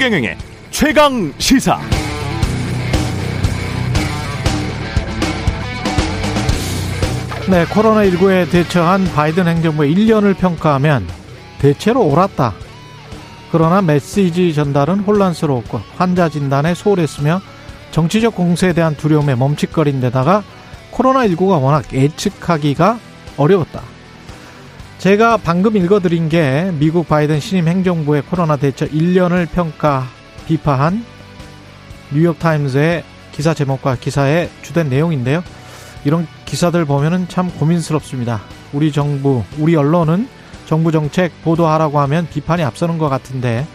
최경영의 0.00 0.38
최강 0.70 1.30
시사. 1.36 1.78
네, 7.50 7.66
코로나19에 7.66 8.50
대처한 8.50 9.04
바이든 9.12 9.46
행정부의 9.46 9.94
1년을 9.94 10.38
평가하면 10.38 11.06
대체로 11.58 12.00
옳았다. 12.06 12.54
그러나 13.52 13.82
메시지 13.82 14.54
전달은 14.54 15.00
혼란스러웠고 15.00 15.82
환자 15.98 16.30
진단에 16.30 16.74
소홀했으며 16.74 17.42
정치적 17.90 18.34
공세에 18.34 18.72
대한 18.72 18.96
두려움에 18.96 19.34
멈칫거린 19.34 20.00
데다가 20.00 20.42
코로나19가 20.92 21.62
워낙 21.62 21.92
예측하기가 21.92 22.98
어려웠다. 23.36 23.82
제가 25.00 25.38
방금 25.38 25.78
읽어드린 25.78 26.28
게 26.28 26.70
미국 26.78 27.08
바이든 27.08 27.40
신임 27.40 27.68
행정부의 27.68 28.20
코로나 28.20 28.56
대처 28.56 28.86
1년을 28.86 29.48
평가 29.48 30.04
비파한 30.46 31.06
뉴욕타임즈의 32.12 33.02
기사 33.32 33.54
제목과 33.54 33.96
기사의 33.96 34.50
주된 34.60 34.90
내용인데요. 34.90 35.42
이런 36.04 36.26
기사들 36.44 36.84
보면은 36.84 37.28
참 37.28 37.50
고민스럽습니다. 37.50 38.42
우리 38.74 38.92
정부, 38.92 39.42
우리 39.58 39.74
언론은 39.74 40.28
정부 40.66 40.92
정책 40.92 41.32
보도하라고 41.44 41.98
하면 42.00 42.28
비판이 42.28 42.62
앞서는 42.62 42.98
것 42.98 43.08
같은데 43.08 43.66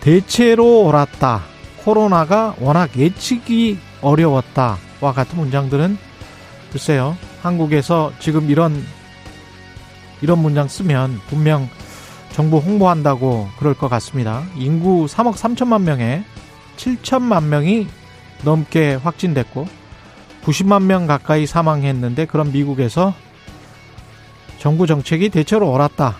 대체로 0.00 0.82
옳았다. 0.82 1.44
코로나가 1.78 2.54
워낙 2.60 2.90
예측이 2.98 3.78
어려웠다와 4.02 5.14
같은 5.14 5.38
문장들은 5.38 5.96
글쎄요. 6.72 7.16
한국에서 7.40 8.12
지금 8.18 8.50
이런 8.50 8.84
이런 10.22 10.38
문장 10.38 10.68
쓰면 10.68 11.20
분명 11.28 11.68
정부 12.30 12.58
홍보한다고 12.58 13.48
그럴 13.58 13.74
것 13.74 13.88
같습니다. 13.88 14.44
인구 14.56 15.06
3억 15.06 15.34
3천만 15.34 15.82
명에 15.82 16.24
7천만 16.76 17.44
명이 17.44 17.86
넘게 18.44 18.94
확진됐고 18.94 19.68
90만 20.44 20.84
명 20.84 21.06
가까이 21.06 21.46
사망했는데 21.46 22.26
그런 22.26 22.50
미국에서 22.50 23.14
정부 24.58 24.86
정책이 24.86 25.28
대체로 25.28 25.70
옳았다. 25.70 26.16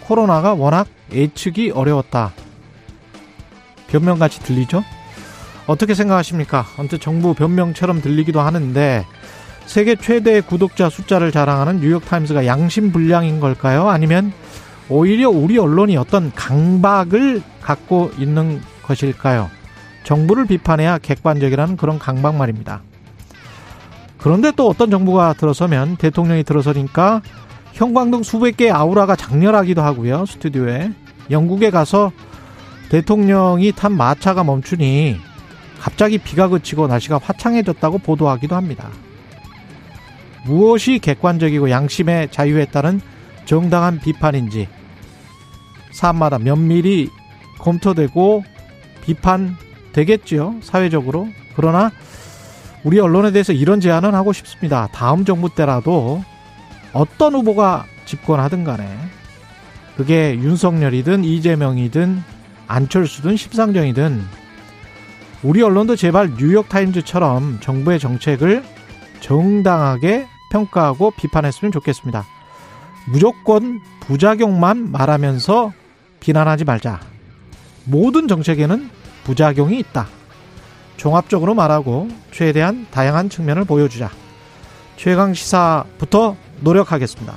코로나가 0.00 0.52
워낙 0.52 0.86
예측이 1.12 1.70
어려웠다. 1.70 2.32
변명같이 3.88 4.40
들리죠? 4.40 4.84
어떻게 5.66 5.94
생각하십니까? 5.94 6.66
아무튼 6.76 7.00
정부 7.00 7.34
변명처럼 7.34 8.02
들리기도 8.02 8.40
하는데 8.40 9.06
세계 9.66 9.96
최대 9.96 10.40
구독자 10.40 10.88
숫자를 10.88 11.32
자랑하는 11.32 11.80
뉴욕타임스가 11.80 12.46
양심 12.46 12.92
불량인 12.92 13.40
걸까요? 13.40 13.88
아니면 13.88 14.32
오히려 14.88 15.30
우리 15.30 15.58
언론이 15.58 15.96
어떤 15.96 16.32
강박을 16.32 17.42
갖고 17.62 18.10
있는 18.18 18.60
것일까요? 18.82 19.50
정부를 20.04 20.46
비판해야 20.46 20.98
객관적이라는 20.98 21.76
그런 21.76 21.98
강박 21.98 22.36
말입니다. 22.36 22.82
그런데 24.18 24.52
또 24.54 24.68
어떤 24.68 24.90
정부가 24.90 25.32
들어서면 25.32 25.96
대통령이 25.96 26.44
들어서니까 26.44 27.22
형광등 27.72 28.22
수백 28.22 28.56
개의 28.56 28.70
아우라가 28.70 29.16
장렬하기도 29.16 29.82
하고요. 29.82 30.26
스튜디오에 30.26 30.92
영국에 31.30 31.70
가서 31.70 32.12
대통령이 32.90 33.72
탄 33.72 33.96
마차가 33.96 34.44
멈추니 34.44 35.16
갑자기 35.80 36.18
비가 36.18 36.48
그치고 36.48 36.86
날씨가 36.86 37.18
화창해졌다고 37.22 37.98
보도하기도 37.98 38.54
합니다. 38.54 38.88
무엇이 40.44 40.98
객관적이고 40.98 41.70
양심의 41.70 42.30
자유에 42.30 42.66
따른 42.66 43.00
정당한 43.44 43.98
비판인지 43.98 44.68
사안마다 45.92 46.38
면밀히 46.38 47.08
검토되고 47.58 48.44
비판되겠지요. 49.02 50.56
사회적으로. 50.62 51.28
그러나 51.56 51.92
우리 52.82 52.98
언론에 53.00 53.32
대해서 53.32 53.52
이런 53.52 53.80
제안은 53.80 54.14
하고 54.14 54.32
싶습니다. 54.32 54.88
다음 54.92 55.24
정부 55.24 55.54
때라도 55.54 56.22
어떤 56.92 57.34
후보가 57.34 57.86
집권하든 58.04 58.64
간에 58.64 58.86
그게 59.96 60.34
윤석열이든 60.34 61.24
이재명이든 61.24 62.22
안철수든 62.66 63.36
심상정이든 63.36 64.22
우리 65.42 65.62
언론도 65.62 65.96
제발 65.96 66.32
뉴욕타임즈처럼 66.36 67.58
정부의 67.60 67.98
정책을 67.98 68.64
정당하게 69.20 70.26
평가하고 70.54 71.10
비판했으면 71.10 71.72
좋겠습니다. 71.72 72.24
무조건 73.06 73.80
부작용만 74.00 74.92
말하면서 74.92 75.72
비난하지 76.20 76.64
말자. 76.64 77.00
모든 77.84 78.28
정책에는 78.28 78.88
부작용이 79.24 79.78
있다. 79.80 80.06
종합적으로 80.96 81.54
말하고 81.54 82.08
최대한 82.30 82.86
다양한 82.90 83.28
측면을 83.28 83.64
보여주자. 83.64 84.10
최강 84.96 85.34
시사부터 85.34 86.36
노력하겠습니다. 86.60 87.34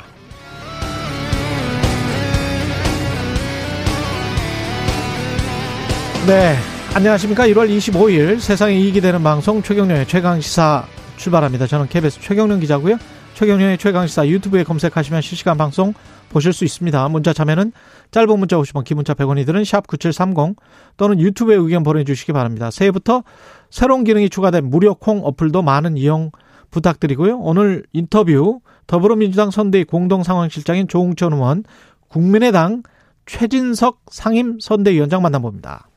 네. 6.28 6.56
안녕하십니까. 6.94 7.48
1월 7.48 7.70
25일 7.70 8.40
세상에 8.40 8.76
이익이 8.76 9.02
되는 9.02 9.22
방송 9.24 9.62
최경련의 9.62 10.08
최강 10.08 10.40
시사 10.40 10.86
출발합니다. 11.18 11.68
저는 11.68 11.88
KBS 11.88 12.22
최경련 12.22 12.60
기자고요. 12.60 12.98
최경련의 13.34 13.78
최강시사 13.78 14.28
유튜브에 14.28 14.64
검색하시면 14.64 15.22
실시간 15.22 15.58
방송 15.58 15.94
보실 16.30 16.54
수 16.54 16.66
있습니다. 16.66 17.08
문자 17.10 17.34
참여는 17.34 17.72
짧은 18.12 18.40
문자 18.40 18.58
50원, 18.58 18.84
기문자 18.84 19.14
100원이 19.14 19.46
드는 19.46 19.62
샵9730 19.62 20.56
또는 20.98 21.20
유튜브에 21.20 21.56
의견 21.56 21.84
보내주시기 21.84 22.34
바랍니다. 22.34 22.72
새해부터 22.72 23.24
새로운 23.70 24.04
기능이 24.04 24.30
추가된 24.30 24.70
무료 24.70 24.96
콩 24.96 25.24
어플도 25.24 25.62
많은 25.62 25.98
이용 25.98 26.32
부탁드리고요. 26.72 27.38
오늘 27.40 27.84
인터뷰 27.94 28.62
더불어민주당 28.88 29.52
선대위 29.52 29.84
공동상황실장인 29.84 30.88
조웅천 30.88 31.34
의원, 31.34 31.64
국민의당 32.08 32.84
최진석 33.26 34.00
상임 34.10 34.60
선대위원장 34.60 35.22
만나봅니다. 35.22 35.88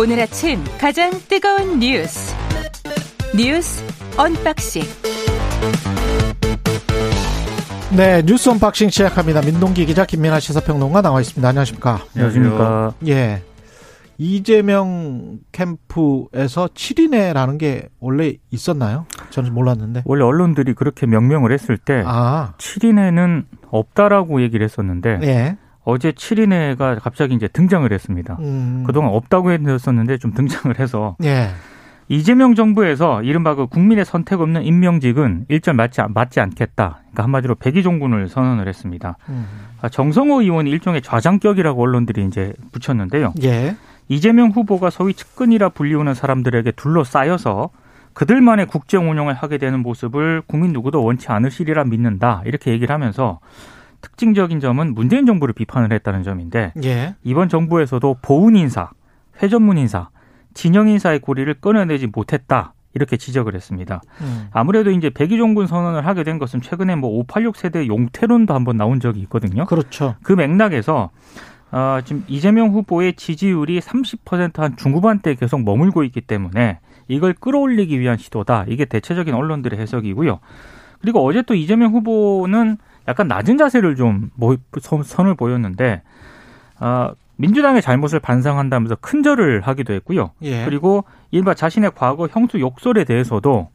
오늘 0.00 0.20
아침 0.20 0.62
가장 0.80 1.10
뜨거운 1.28 1.80
뉴스 1.80 2.32
뉴스 3.36 3.84
언박싱 4.16 4.82
네 7.96 8.22
뉴스 8.22 8.48
언박싱 8.48 8.90
시작합니다. 8.90 9.40
민동기 9.40 9.86
기자 9.86 10.04
김민아 10.04 10.38
시사평론가 10.40 11.02
나와 11.02 11.20
있습니다. 11.20 11.48
안녕하십니까? 11.48 12.00
안녕하십니까? 12.14 12.94
예. 13.08 13.42
이재명 14.18 15.38
캠프에서 15.52 16.68
7인회라는 16.68 17.58
게 17.58 17.88
원래 17.98 18.34
있었나요? 18.50 19.06
저는 19.30 19.52
몰랐는데. 19.52 20.02
원래 20.04 20.22
언론들이 20.24 20.74
그렇게 20.74 21.06
명명을 21.06 21.50
했을 21.52 21.76
때 21.76 22.02
아. 22.06 22.52
7인회는 22.58 23.44
없다라고 23.70 24.42
얘기를 24.42 24.64
했었는데 24.64 25.18
예. 25.22 25.56
어제 25.88 26.12
7인회가 26.12 27.00
갑자기 27.00 27.34
이제 27.34 27.48
등장을 27.48 27.90
했습니다. 27.90 28.36
음. 28.40 28.84
그동안 28.86 29.14
없다고 29.14 29.52
했었는데 29.52 30.18
좀 30.18 30.34
등장을 30.34 30.78
해서 30.78 31.16
예. 31.24 31.48
이재명 32.08 32.54
정부에서 32.54 33.22
이른바 33.22 33.54
그 33.54 33.66
국민의 33.66 34.04
선택 34.04 34.42
없는 34.42 34.64
임명직은 34.64 35.46
일절 35.48 35.72
맞지, 35.72 36.02
맞지 36.10 36.40
않겠다. 36.40 37.00
그러니까 37.00 37.22
한마디로 37.22 37.54
백의종군을 37.54 38.28
선언을 38.28 38.68
했습니다. 38.68 39.16
음. 39.30 39.46
아, 39.80 39.88
정성호 39.88 40.42
의원이 40.42 40.68
일종의 40.70 41.00
좌장격이라고 41.00 41.80
언론들이 41.80 42.22
이제 42.26 42.52
붙였는데요. 42.72 43.32
예. 43.44 43.74
이재명 44.08 44.50
후보가 44.50 44.90
소위 44.90 45.14
측근이라 45.14 45.70
불리우는 45.70 46.12
사람들에게 46.12 46.70
둘러싸여서 46.72 47.70
그들만의 48.12 48.66
국정 48.66 49.10
운영을 49.10 49.32
하게 49.32 49.56
되는 49.56 49.80
모습을 49.80 50.42
국민 50.46 50.74
누구도 50.74 51.02
원치 51.02 51.28
않으시리라 51.28 51.84
믿는다. 51.84 52.42
이렇게 52.44 52.72
얘기를 52.72 52.94
하면서 52.94 53.40
특징적인 54.00 54.60
점은 54.60 54.94
문재인 54.94 55.26
정부를 55.26 55.54
비판을 55.54 55.92
했다는 55.92 56.22
점인데 56.22 56.72
예. 56.84 57.14
이번 57.24 57.48
정부에서도 57.48 58.18
보훈 58.22 58.56
인사, 58.56 58.90
회전문 59.42 59.78
인사, 59.78 60.08
진영 60.54 60.88
인사의 60.88 61.20
고리를 61.20 61.52
끊어내지 61.60 62.08
못했다. 62.08 62.74
이렇게 62.94 63.16
지적을 63.16 63.54
했습니다. 63.54 64.00
음. 64.22 64.48
아무래도 64.50 64.90
이제 64.90 65.10
백의종군 65.10 65.66
선언을 65.66 66.06
하게 66.06 66.24
된 66.24 66.38
것은 66.38 66.62
최근에 66.62 66.96
뭐 66.96 67.10
586 67.20 67.56
세대 67.56 67.86
용태론도 67.86 68.54
한번 68.54 68.76
나온 68.76 68.98
적이 68.98 69.20
있거든요. 69.20 69.66
그렇죠. 69.66 70.16
그 70.22 70.32
맥락에서 70.32 71.10
어, 71.70 71.98
지금 72.04 72.24
이재명 72.28 72.70
후보의 72.70 73.14
지지율이 73.14 73.80
30%한 73.80 74.76
중후반대에 74.76 75.34
계속 75.34 75.62
머물고 75.62 76.02
있기 76.04 76.22
때문에 76.22 76.80
이걸 77.08 77.34
끌어올리기 77.34 78.00
위한 78.00 78.16
시도다. 78.16 78.64
이게 78.68 78.84
대체적인 78.84 79.34
언론들의 79.34 79.78
해석이고요. 79.78 80.40
그리고 81.00 81.24
어제 81.24 81.42
또 81.42 81.54
이재명 81.54 81.92
후보는 81.92 82.78
약간 83.08 83.26
낮은 83.26 83.58
자세를 83.58 83.96
좀 83.96 84.30
선을 85.02 85.34
보였는데 85.34 86.02
어, 86.78 87.10
민주당의 87.36 87.82
잘못을 87.82 88.20
반성한다면서 88.20 88.96
큰 89.00 89.22
절을 89.22 89.62
하기도 89.62 89.92
했고요. 89.94 90.32
예. 90.42 90.64
그리고 90.64 91.04
일바 91.30 91.54
자신의 91.54 91.92
과거 91.94 92.28
형수 92.30 92.60
욕설에 92.60 93.04
대해서도 93.04 93.70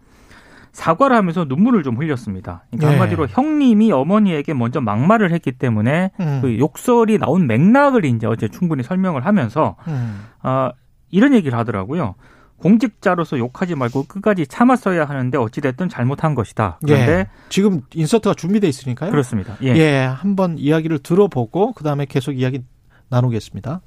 사과를 0.74 1.15
하면서 1.15 1.45
눈물을 1.45 1.83
좀 1.83 1.97
흘렸습니다. 1.97 2.63
그러니까 2.71 2.89
네. 2.89 2.97
한마디로 2.97 3.27
형님이 3.27 3.91
어머니에게 3.91 4.53
먼저 4.53 4.81
막말을 4.81 5.31
했기 5.31 5.51
때문에 5.51 6.12
음. 6.19 6.39
그 6.41 6.57
욕설이 6.57 7.19
나온 7.19 7.47
맥락을 7.47 8.06
이제 8.06 8.27
어제 8.27 8.47
충분히 8.47 8.83
설명을 8.83 9.25
하면서 9.25 9.75
음. 9.88 10.25
어, 10.41 10.71
이런 11.12 11.33
얘기를 11.33 11.57
하더라고요. 11.57 12.15
공직자로서 12.57 13.38
욕하지 13.38 13.75
말고 13.75 14.05
끝까지 14.07 14.47
참았어야 14.47 15.05
하는데 15.05 15.38
어찌됐든 15.38 15.89
잘못한 15.89 16.33
것이다. 16.33 16.79
그런데 16.85 17.11
예. 17.11 17.27
지금 17.50 17.81
인서트가 17.94 18.35
준비돼 18.35 18.67
있으니까요. 18.67 19.11
그렇습니다. 19.11 19.57
예. 19.63 19.75
예, 19.75 19.97
한번 19.97 20.57
이야기를 20.57 21.00
들어보고 21.00 21.73
그다음에 21.73 22.05
계속 22.05 22.31
이야기 22.33 22.63
나누겠습니다. 23.09 23.81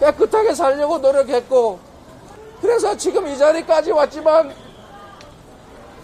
깨끗하게 0.00 0.54
살려고 0.54 0.98
노력했고 0.98 1.80
그래서 2.60 2.96
지금 2.96 3.26
이 3.26 3.36
자리까지 3.36 3.90
왔지만 3.90 4.52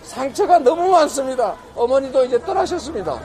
상처가 0.03 0.59
너무 0.59 0.91
많습니다. 0.91 1.55
어머니도 1.77 2.25
이제 2.25 2.39
떠나셨습니다. 2.41 3.19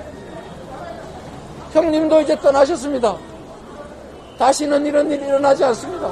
형님도 1.74 2.22
이제 2.22 2.40
떠나셨습니다. 2.40 3.18
다시는 4.38 4.86
이런 4.86 5.10
일이 5.10 5.26
일어나지 5.26 5.64
않습니다. 5.64 6.12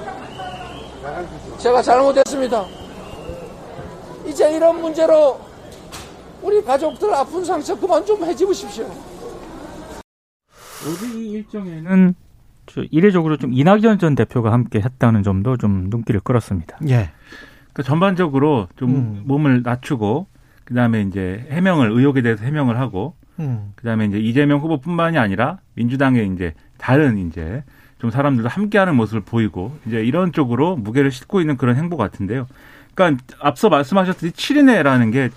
제가 1.63 1.81
잘못했습니다. 1.81 2.65
이제 4.27 4.53
이런 4.53 4.81
문제로 4.81 5.39
우리 6.41 6.61
가족들 6.61 7.13
아픈 7.13 7.45
상처 7.45 7.73
그만 7.79 8.05
좀 8.05 8.21
해집으십시오. 8.21 8.85
우리 10.85 11.31
일정에는 11.31 12.15
이례적으로 12.91 13.37
좀 13.37 13.53
이낙연 13.53 13.97
전 13.99 14.13
대표가 14.13 14.51
함께 14.51 14.81
했다는 14.81 15.23
점도 15.23 15.55
좀 15.55 15.87
눈길을 15.89 16.19
끌었습니다. 16.19 16.79
예. 16.89 17.11
그러니까 17.71 17.83
전반적으로 17.83 18.67
좀 18.75 18.89
음. 18.89 19.23
몸을 19.23 19.61
낮추고 19.63 20.27
그다음에 20.65 21.01
이제 21.03 21.47
해명을 21.49 21.91
의혹에 21.91 22.21
대해서 22.21 22.43
해명을 22.43 22.77
하고 22.77 23.15
음. 23.39 23.71
그다음에 23.77 24.03
이제 24.07 24.19
이재명 24.19 24.59
후보뿐만이 24.59 25.17
아니라 25.17 25.59
민주당의 25.75 26.29
이제 26.33 26.55
다른 26.77 27.17
이제 27.17 27.63
좀 28.03 28.11
사람들도 28.11 28.49
함께하는 28.49 28.97
모습을 28.97 29.21
보이고 29.21 29.77
이제 29.87 30.03
이런 30.03 30.33
쪽으로 30.33 30.75
무게를 30.75 31.09
싣고 31.09 31.39
있는 31.39 31.55
그런 31.55 31.77
행보 31.77 31.95
같은데요. 31.95 32.47
그러니까 32.93 33.23
앞서 33.39 33.69
말씀하셨듯이 33.69 34.33
7인회라는 34.33 35.13
게 35.13 35.29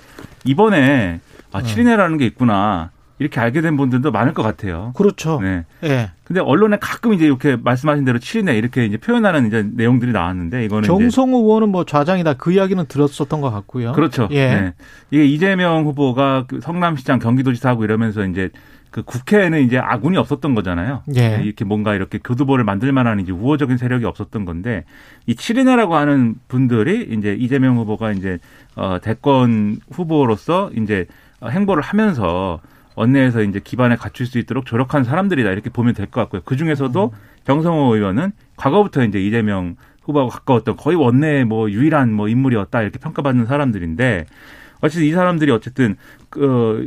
이번에 0.45 1.21
아 1.53 1.63
7인회라는 1.63 2.19
게 2.19 2.27
있구나. 2.27 2.91
이렇게 3.21 3.39
알게 3.41 3.61
된 3.61 3.77
분들도 3.77 4.11
많을 4.11 4.35
것 4.35 4.43
같아요. 4.43 4.93
그렇죠. 4.97 5.39
네. 5.41 5.65
네. 5.81 6.11
근데 6.25 6.41
언론에 6.41 6.77
가끔 6.79 7.15
이제 7.15 7.25
이렇게 7.25 7.55
말씀하신 7.57 8.05
대로 8.05 8.19
7인회 8.19 8.59
이렇게 8.59 8.85
이제 8.85 8.97
표현하는 8.97 9.47
이제 9.47 9.65
내용들이 9.73 10.11
나왔는데 10.11 10.65
이거는 10.65 10.83
정성호 10.83 11.39
의원은 11.39 11.69
뭐 11.69 11.85
좌장이다 11.85 12.35
그 12.35 12.53
이야기는 12.53 12.87
들었었던 12.87 13.41
것 13.41 13.51
같고요. 13.53 13.93
그렇죠. 13.93 14.29
예. 14.33 14.49
네. 14.49 14.75
이게 15.13 15.25
이재명 15.25 15.85
후보가 15.85 16.47
그 16.49 16.61
성남시장 16.61 17.21
경기도지사하고 17.21 17.85
이러면서 17.85 18.27
이제 18.27 18.51
그 18.97 19.03
국회에는 19.03 19.61
이제 19.63 19.77
아군이 19.77 20.17
없었던 20.17 20.55
거잖아요. 20.55 21.03
예. 21.19 21.39
이렇게 21.45 21.67
뭔가 21.67 21.95
이렇게 21.95 22.19
교두보를 22.19 22.65
만들 22.65 22.93
만한 22.93 23.21
이제 23.21 23.31
우호적인 23.31 23.77
세력이 23.77 24.07
없었던 24.07 24.47
건데 24.47 24.85
이 25.27 25.35
7인회라고 25.35 25.91
하는 25.91 26.37
분들이 26.49 27.07
이제 27.11 27.37
이재명 27.39 27.77
후보가 27.77 28.13
이제 28.13 28.39
어 28.75 28.99
대권 29.03 29.81
후보로서 29.91 30.71
이제 30.75 31.05
행보를 31.47 31.83
하면서 31.83 32.61
원내에서 32.95 33.43
이제 33.43 33.61
기반을 33.63 33.99
갖출 33.99 34.25
수 34.25 34.39
있도록 34.39 34.65
조력한 34.65 35.05
사람들이다 35.05 35.51
이렇게 35.51 35.69
보면 35.69 35.93
될 35.93 36.07
것 36.07 36.23
같고요. 36.23 36.41
그 36.47 36.57
중에서도 36.57 37.05
음. 37.13 37.19
정성호 37.47 37.95
의원은 37.95 38.33
과거부터 38.57 39.05
이제 39.05 39.21
이재명 39.21 39.77
후보하고 40.05 40.31
가까웠던 40.31 40.77
거의 40.77 40.97
원내의 40.97 41.45
뭐 41.45 41.71
유일한 41.71 42.15
뭐 42.15 42.29
인물이었다 42.29 42.81
이렇게 42.81 42.99
평가받는 42.99 43.45
사람들인데 43.45 44.25
어쨌든 44.81 45.07
이 45.07 45.13
사람들이 45.13 45.51
어쨌든 45.51 45.97
그 46.31 46.87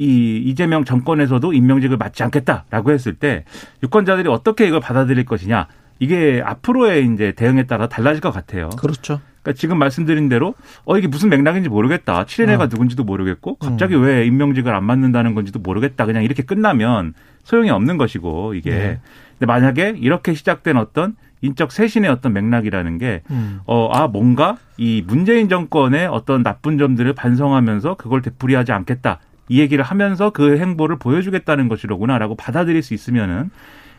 이 0.00 0.42
이재명 0.46 0.84
정권에서도 0.84 1.52
임명직을 1.52 1.98
맡지 1.98 2.22
않겠다라고 2.22 2.90
했을 2.90 3.12
때 3.14 3.44
유권자들이 3.82 4.30
어떻게 4.30 4.66
이걸 4.66 4.80
받아들일 4.80 5.26
것이냐 5.26 5.66
이게 5.98 6.42
앞으로의 6.42 7.06
이제 7.12 7.32
대응에 7.32 7.64
따라 7.64 7.86
달라질 7.86 8.22
것 8.22 8.30
같아요. 8.30 8.70
그렇죠. 8.70 9.20
그러니까 9.42 9.58
지금 9.60 9.78
말씀드린 9.78 10.30
대로 10.30 10.54
어 10.86 10.96
이게 10.96 11.06
무슨 11.06 11.28
맥락인지 11.28 11.68
모르겠다. 11.68 12.24
7인회가 12.24 12.60
어. 12.62 12.66
누군지도 12.66 13.04
모르겠고 13.04 13.56
갑자기 13.56 13.94
음. 13.94 14.04
왜 14.04 14.24
임명직을 14.24 14.74
안 14.74 14.84
맡는다는 14.84 15.34
건지도 15.34 15.58
모르겠다. 15.58 16.06
그냥 16.06 16.24
이렇게 16.24 16.42
끝나면 16.44 17.12
소용이 17.44 17.68
없는 17.68 17.98
것이고 17.98 18.54
이게. 18.54 18.70
네. 18.70 19.00
근데 19.38 19.44
만약에 19.44 19.96
이렇게 19.98 20.32
시작된 20.32 20.78
어떤 20.78 21.14
인적 21.42 21.72
쇄신의 21.72 22.10
어떤 22.10 22.34
맥락이라는 22.34 22.98
게, 22.98 23.22
음. 23.30 23.60
어, 23.64 23.88
아, 23.92 24.08
뭔가 24.08 24.58
이 24.76 25.02
문재인 25.06 25.48
정권의 25.48 26.06
어떤 26.06 26.42
나쁜 26.42 26.76
점들을 26.76 27.14
반성하면서 27.14 27.94
그걸 27.94 28.20
되풀이하지 28.20 28.72
않겠다. 28.72 29.20
이 29.50 29.58
얘기를 29.58 29.82
하면서 29.82 30.30
그 30.30 30.58
행보를 30.58 30.96
보여주겠다는 30.96 31.68
것이로구나라고 31.68 32.36
받아들일 32.36 32.82
수 32.82 32.94
있으면은 32.94 33.50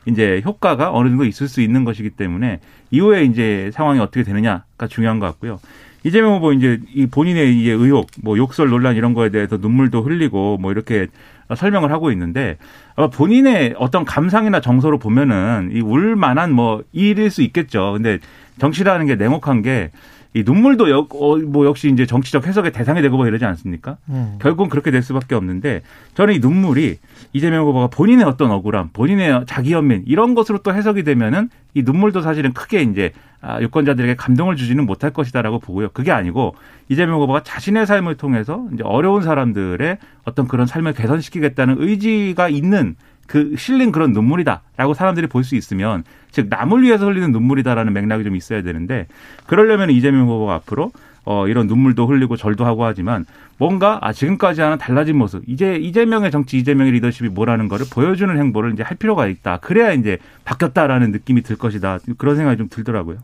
이제 0.06 0.42
효과가 0.46 0.94
어느 0.94 1.10
정도 1.10 1.26
있을 1.26 1.50
수 1.50 1.62
있는 1.62 1.84
것이기 1.84 2.12
때문에 2.12 2.62
이후에 2.90 3.26
이제 3.26 3.70
상황이 3.74 4.00
어떻게 4.00 4.24
되느냐가 4.24 4.88
중요한 4.88 5.20
것 5.20 5.26
같고요. 5.28 5.60
이재명 6.04 6.36
후보 6.36 6.54
이제 6.54 6.80
이 6.96 7.06
본인의 7.06 7.60
이제 7.60 7.72
의혹, 7.72 8.08
뭐 8.24 8.38
욕설 8.38 8.70
논란 8.70 8.96
이런 8.96 9.14
거에 9.14 9.30
대해서 9.30 9.58
눈물도 9.58 10.02
흘리고 10.02 10.58
뭐 10.58 10.72
이렇게 10.72 11.08
설명을 11.54 11.92
하고 11.92 12.12
있는데 12.14 12.58
아마 12.96 13.10
본인의 13.10 13.76
어떤 13.78 14.06
감상이나 14.06 14.62
정서로 14.62 15.00
보면은 15.00 15.72
이 15.74 15.82
울만한 15.82 16.54
뭐 16.54 16.82
일일 16.94 17.30
수 17.30 17.42
있겠죠. 17.42 17.92
근데 17.92 18.20
정치라는 18.58 19.06
게 19.06 19.16
냉혹한 19.16 19.62
게 19.64 19.92
이 20.34 20.44
눈물도 20.44 20.90
역, 20.90 21.14
어, 21.16 21.38
뭐 21.38 21.66
역시 21.66 21.90
이제 21.90 22.06
정치적 22.06 22.48
해석의 22.48 22.72
대상이 22.72 23.02
되고 23.02 23.18
뭐 23.18 23.28
이러지 23.28 23.44
않습니까? 23.46 23.98
음. 24.10 24.38
결국은 24.42 24.70
그렇게 24.70 24.90
될 24.90 25.02
수밖에 25.02 25.36
없는데 25.36 25.82
저는 26.14 26.36
이 26.36 26.40
눈물이 26.40 27.00
이재명 27.34 27.66
후보가 27.66 27.88
본인의 27.88 28.26
어떤 28.26 28.50
억울함, 28.52 28.90
본인의 28.94 29.46
자기 29.48 29.74
연민 29.74 30.04
이런 30.06 30.34
것으로 30.34 30.60
또 30.60 30.74
해석이 30.74 31.04
되면은 31.04 31.50
이 31.74 31.84
눈물도 31.84 32.22
사실은 32.22 32.54
크게 32.54 32.84
이제 32.84 33.12
아, 33.42 33.60
유권자들에게 33.60 34.16
감동을 34.16 34.56
주지는 34.56 34.86
못할 34.86 35.12
것이다라고 35.12 35.60
보고요. 35.60 35.90
그게 35.90 36.12
아니고 36.12 36.56
이재명 36.90 37.20
후보가 37.22 37.42
자신의 37.44 37.88
삶을 37.88 38.16
통해서 38.16 38.68
이제 38.74 38.84
어려운 38.84 39.24
사람들의 39.24 39.98
어떤 40.26 40.48
그런 40.48 40.68
삶을 40.68 40.94
개선시키겠다는 40.94 41.78
의지가 41.80 42.50
있는 42.50 42.96
그 43.32 43.56
실린 43.56 43.94
그런 43.94 44.12
눈물이다라고 44.12 44.94
사람들이 44.94 45.28
볼 45.28 45.46
수 45.46 45.56
있으면 45.56 46.04
즉 46.32 46.48
남을 46.50 46.84
위해서 46.84 47.06
흘리는 47.06 47.32
눈물이다라는 47.32 47.94
맥락이 47.94 48.26
좀 48.26 48.36
있어야 48.36 48.62
되는데 48.62 49.08
그러려면 49.48 49.90
이재명 49.90 50.28
후보가 50.28 50.54
앞으로 50.56 50.92
어 51.24 51.48
이런 51.48 51.68
눈물도 51.68 52.08
흘리고 52.08 52.36
절도 52.36 52.66
하고 52.66 52.84
하지만 52.84 53.26
뭔가 53.58 54.00
아 54.02 54.12
지금까지와는 54.12 54.80
달라진 54.80 55.18
모습 55.18 55.44
이제 55.48 55.78
이재명의 55.78 56.30
정치 56.30 56.58
이재명의 56.58 56.92
리더십이 56.92 57.30
뭐라는 57.30 57.70
거를 57.70 57.86
보여주는 57.90 58.38
행보를 58.38 58.74
이제 58.74 58.84
할 58.84 58.98
필요가 58.98 59.28
있다 59.28 59.58
그래야 59.58 59.94
이제 59.94 60.18
바뀌었다라는 60.44 61.12
느낌이 61.12 61.42
들 61.42 61.56
것이다 61.56 62.00
그런 62.18 62.36
생각이 62.36 62.58
좀 62.58 62.68
들더라고요. 62.70 63.20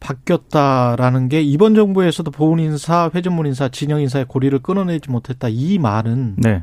바뀌었다라는 0.00 1.28
게 1.28 1.42
이번 1.42 1.74
정부에서도 1.74 2.30
보훈 2.30 2.60
인사, 2.60 3.10
회전문 3.14 3.46
인사, 3.46 3.68
진영 3.68 4.00
인사의 4.00 4.24
고리를 4.26 4.58
끊어내지 4.60 5.10
못했다 5.10 5.48
이 5.50 5.78
말은 5.78 6.36
네. 6.38 6.62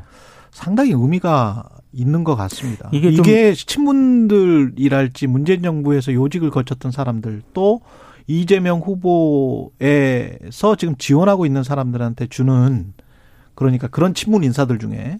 상당히 0.50 0.90
의미가 0.92 1.64
있는 1.92 2.24
것 2.24 2.36
같습니다. 2.36 2.88
이게, 2.92 3.08
이게 3.08 3.54
친문들이랄지 3.54 5.26
문재인 5.26 5.62
정부에서 5.62 6.12
요직을 6.12 6.50
거쳤던 6.50 6.92
사람들 6.92 7.42
또 7.52 7.80
이재명 8.26 8.80
후보에서 8.80 10.76
지금 10.76 10.96
지원하고 10.96 11.46
있는 11.46 11.62
사람들한테 11.62 12.28
주는 12.28 12.94
그러니까 13.54 13.88
그런 13.88 14.14
친문 14.14 14.44
인사들 14.44 14.78
중에 14.78 15.18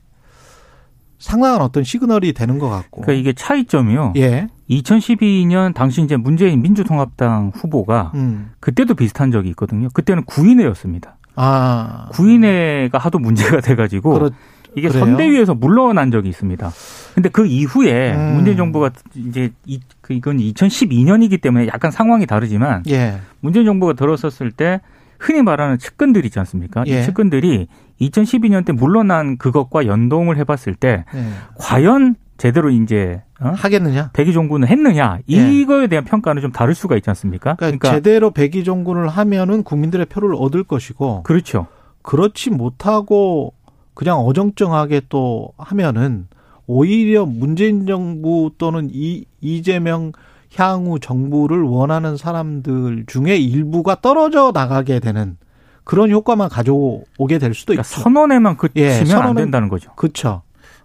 상당한 1.18 1.60
어떤 1.60 1.84
시그널이 1.84 2.32
되는 2.32 2.58
것 2.58 2.68
같고. 2.68 3.02
그러니까 3.02 3.20
이게 3.20 3.32
차이점이요. 3.32 4.14
예. 4.16 4.48
2012년 4.68 5.72
당시 5.72 6.02
이제 6.02 6.16
문재인 6.16 6.62
민주통합당 6.62 7.52
후보가 7.54 8.12
음. 8.14 8.50
그때도 8.58 8.94
비슷한 8.94 9.30
적이 9.30 9.50
있거든요. 9.50 9.88
그때는 9.92 10.24
구인회였습니다. 10.24 11.18
아. 11.36 12.08
구인회가 12.12 12.98
하도 12.98 13.18
문제가 13.18 13.60
돼가지고 13.60 14.14
그렇, 14.14 14.30
이게 14.74 14.88
그래요? 14.88 15.04
선대위에서 15.04 15.54
물러난 15.54 16.10
적이 16.10 16.30
있습니다. 16.30 16.70
근데 17.14 17.28
그 17.28 17.46
이후에 17.46 18.14
음. 18.14 18.34
문재인 18.36 18.56
정부가 18.56 18.90
이제 19.14 19.50
이, 19.66 19.80
그 20.00 20.14
이건 20.14 20.38
2012년이기 20.38 21.40
때문에 21.40 21.66
약간 21.66 21.90
상황이 21.90 22.26
다르지만 22.26 22.82
예. 22.88 23.18
문재인 23.40 23.66
정부가 23.66 23.92
들어섰을 23.92 24.50
때 24.50 24.80
흔히 25.18 25.42
말하는 25.42 25.78
측근들 25.78 26.24
있지 26.24 26.38
않습니까? 26.38 26.84
예. 26.86 27.00
이 27.00 27.02
측근들이 27.04 27.68
2012년 28.00 28.64
때 28.64 28.72
물러난 28.72 29.36
그것과 29.36 29.86
연동을 29.86 30.36
해봤을 30.38 30.74
때 30.74 31.04
예. 31.14 31.24
과연 31.56 32.16
제대로 32.38 32.70
이제 32.70 33.22
어? 33.40 33.52
하겠느냐? 33.54 34.10
백의 34.14 34.32
종군을 34.32 34.68
했느냐? 34.68 35.18
예. 35.30 35.52
이거에 35.52 35.86
대한 35.86 36.04
평가는 36.04 36.40
좀 36.42 36.50
다를 36.50 36.74
수가 36.74 36.96
있지 36.96 37.10
않습니까? 37.10 37.54
그러니까, 37.54 37.78
그러니까 37.78 37.90
제대로 37.92 38.30
백의 38.30 38.64
종군을 38.64 39.08
하면은 39.08 39.62
국민들의 39.62 40.06
표를 40.06 40.34
얻을 40.34 40.64
것이고 40.64 41.22
그렇죠. 41.22 41.66
그렇지 42.02 42.50
못하고 42.50 43.54
그냥 43.94 44.18
어정쩡하게 44.20 45.02
또 45.08 45.52
하면은 45.58 46.26
오히려 46.66 47.26
문재인 47.26 47.86
정부 47.86 48.50
또는 48.56 48.90
이, 48.92 49.24
이재명 49.40 50.12
향후 50.54 50.98
정부를 51.00 51.62
원하는 51.62 52.16
사람들 52.16 53.04
중에 53.06 53.36
일부가 53.36 54.00
떨어져 54.00 54.52
나가게 54.52 55.00
되는 55.00 55.36
그런 55.84 56.10
효과만 56.10 56.48
가져오게 56.48 57.38
될 57.38 57.54
수도 57.54 57.72
그러니까 57.72 57.88
있죠. 57.88 58.00
선언에만 58.02 58.56
그치면 58.56 58.88
예, 58.88 59.04
선언은, 59.04 59.28
안 59.28 59.34
된다는 59.34 59.68
거죠. 59.68 59.92
그렇죠. 59.96 60.42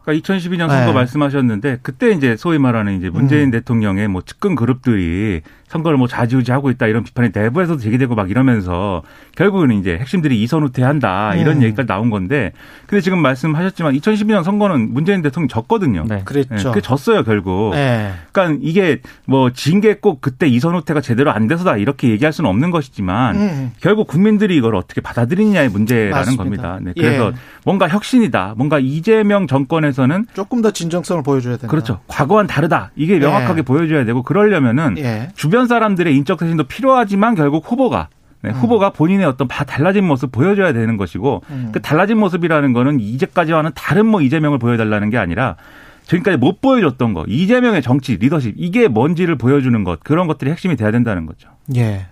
그러니까 0.08 0.14
2012년 0.34 0.70
선거 0.70 0.86
네. 0.86 0.94
말씀하셨는데 0.94 1.80
그때 1.82 2.12
이제 2.12 2.38
소위 2.38 2.58
말하는 2.58 2.98
이제 2.98 3.10
문재인 3.10 3.50
음. 3.50 3.52
대통령의 3.52 4.08
뭐 4.08 4.22
측근 4.26 4.56
그룹들이 4.56 5.42
선거를 5.68 5.98
뭐 5.98 6.08
좌지우지하고 6.08 6.70
있다 6.72 6.88
이런 6.88 7.04
비판이 7.04 7.32
내부에서도 7.34 7.78
제기되고 7.82 8.16
막 8.16 8.30
이러면서 8.30 9.04
결국은 9.36 9.72
이제 9.74 9.98
핵심들이 9.98 10.42
이선 10.42 10.64
후퇴한다 10.64 11.36
이런 11.36 11.58
음. 11.58 11.64
얘기까지 11.64 11.88
나온 11.88 12.10
건데 12.10 12.54
근데 12.86 13.02
지금 13.02 13.22
말씀하셨지만 13.22 13.94
2012년 13.96 14.46
선거는 14.46 14.94
문재인 14.94 15.22
대통령 15.22 15.50
졌거든요. 15.50 16.06
네. 16.08 16.22
그랬죠. 16.24 16.56
네, 16.70 16.72
그 16.74 16.82
졌어요 16.82 17.24
결국. 17.26 17.72
네. 17.76 18.14
그러니까 18.32 18.60
이게 18.64 19.02
뭐 19.26 19.50
진 19.52 19.82
게 19.82 19.96
꼭 20.00 20.22
그때 20.22 20.48
이선 20.48 20.74
후퇴가 20.74 21.02
제대로 21.02 21.32
안 21.32 21.48
돼서다 21.48 21.76
이렇게 21.76 22.08
얘기할 22.10 22.32
수는 22.32 22.50
없는 22.50 22.72
것이지만 22.72 23.36
음. 23.36 23.72
결국 23.82 24.08
국민들이 24.08 24.56
이걸 24.56 24.74
어떻게 24.76 25.02
받아들이느냐의 25.02 25.68
문제라는 25.68 26.12
맞습니다. 26.16 26.44
겁니다. 26.44 26.80
네. 26.82 26.94
그래서 26.96 27.28
예. 27.28 27.38
뭔가 27.66 27.90
혁신이다. 27.90 28.54
뭔가 28.56 28.80
이재명 28.80 29.48
정권에서 29.48 29.97
는 30.06 30.28
조금 30.34 30.62
더 30.62 30.70
진정성을 30.70 31.24
보여줘야 31.24 31.58
된다. 31.58 31.68
그렇죠. 31.68 32.00
과거와는 32.08 32.48
다르다. 32.48 32.92
이게 32.96 33.18
명확하게 33.18 33.60
예. 33.60 33.62
보여줘야 33.64 34.06
되고 34.06 34.22
그러려면은 34.22 34.96
예. 35.00 35.30
주변 35.36 35.68
사람들의 35.68 36.16
인적 36.16 36.38
대신도 36.40 36.66
필요하지만 36.66 37.34
결국 37.34 37.70
후보가 37.72 38.10
네, 38.44 38.52
음. 38.52 38.54
후보가 38.54 38.92
본인의 38.92 39.26
어떤 39.26 39.48
달라진 39.48 40.06
모습 40.06 40.32
보여줘야 40.32 40.74
되는 40.74 40.98
것이고 40.98 41.42
음. 41.50 41.70
그 41.72 41.82
달라진 41.82 42.20
모습이라는 42.20 42.74
거는 42.74 43.00
이제까지와는 43.00 43.72
다른 43.74 44.06
뭐 44.06 44.22
이재명을 44.22 44.60
보여달라는 44.60 45.10
게 45.10 45.18
아니라 45.18 45.56
지금까지 46.04 46.38
못 46.38 46.62
보여줬던 46.62 47.14
거 47.14 47.26
이재명의 47.28 47.82
정치 47.82 48.16
리더십 48.16 48.54
이게 48.58 48.88
뭔지를 48.88 49.36
보여주는 49.36 49.84
것 49.84 50.00
그런 50.04 50.28
것들이 50.28 50.52
핵심이 50.52 50.76
돼야 50.76 50.92
된다는 50.92 51.26
거죠. 51.26 51.50
예. 51.76 52.06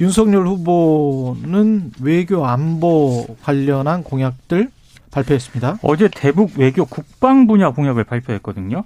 윤석열 0.00 0.46
후보는 0.46 1.92
외교 2.02 2.46
안보 2.46 3.26
관련한 3.42 4.02
공약들 4.02 4.70
발표했습니다. 5.10 5.78
어제 5.82 6.08
대북 6.08 6.52
외교 6.56 6.84
국방 6.84 7.46
분야 7.46 7.70
공약을 7.70 8.04
발표했거든요. 8.04 8.84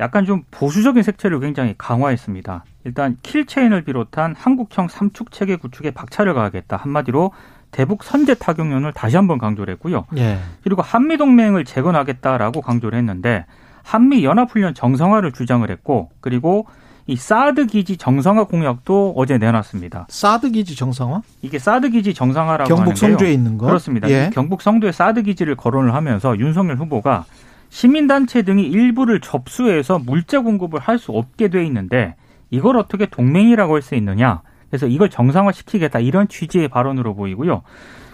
약간 0.00 0.24
좀 0.24 0.42
보수적인 0.50 1.02
색채를 1.02 1.40
굉장히 1.40 1.74
강화했습니다. 1.78 2.64
일단 2.84 3.16
킬체인을 3.22 3.82
비롯한 3.82 4.34
한국형 4.36 4.88
삼축 4.88 5.30
체계 5.30 5.56
구축에 5.56 5.92
박차를 5.92 6.34
가하겠다. 6.34 6.76
한마디로 6.76 7.32
대북 7.70 8.04
선제 8.04 8.34
타격론을 8.34 8.92
다시 8.92 9.16
한번 9.16 9.38
강조를 9.38 9.72
했고요. 9.74 10.06
예. 10.16 10.38
그리고 10.62 10.82
한미 10.82 11.16
동맹을 11.16 11.64
재건하겠다라고 11.64 12.60
강조를 12.60 12.98
했는데 12.98 13.46
한미 13.82 14.24
연합훈련 14.24 14.74
정상화를 14.74 15.32
주장을 15.32 15.68
했고 15.68 16.10
그리고 16.20 16.66
이 17.06 17.16
사드 17.16 17.66
기지 17.66 17.96
정상화 17.96 18.44
공약도 18.44 19.14
어제 19.16 19.38
내놨습니다. 19.38 20.06
사드 20.08 20.52
기지 20.52 20.76
정상화? 20.76 21.22
이게 21.42 21.58
사드 21.58 21.90
기지 21.90 22.14
정상화라고 22.14 22.74
경북 22.74 22.96
성주에 22.96 23.32
있는 23.32 23.58
거? 23.58 23.66
그렇습니다. 23.66 24.08
예. 24.10 24.30
경북 24.32 24.62
성주에 24.62 24.92
사드 24.92 25.22
기지를 25.22 25.56
거론을 25.56 25.94
하면서 25.94 26.38
윤석열 26.38 26.76
후보가 26.76 27.24
시민단체 27.70 28.42
등이 28.42 28.62
일부를 28.62 29.20
접수해서 29.20 29.98
물자 29.98 30.40
공급을 30.40 30.78
할 30.78 30.98
수 30.98 31.12
없게 31.12 31.48
돼 31.48 31.64
있는데 31.66 32.14
이걸 32.50 32.76
어떻게 32.76 33.06
동맹이라고 33.06 33.74
할 33.74 33.82
수 33.82 33.94
있느냐. 33.96 34.42
그래서 34.70 34.86
이걸 34.86 35.10
정상화시키겠다 35.10 35.98
이런 35.98 36.28
취지의 36.28 36.68
발언으로 36.68 37.14
보이고요. 37.14 37.62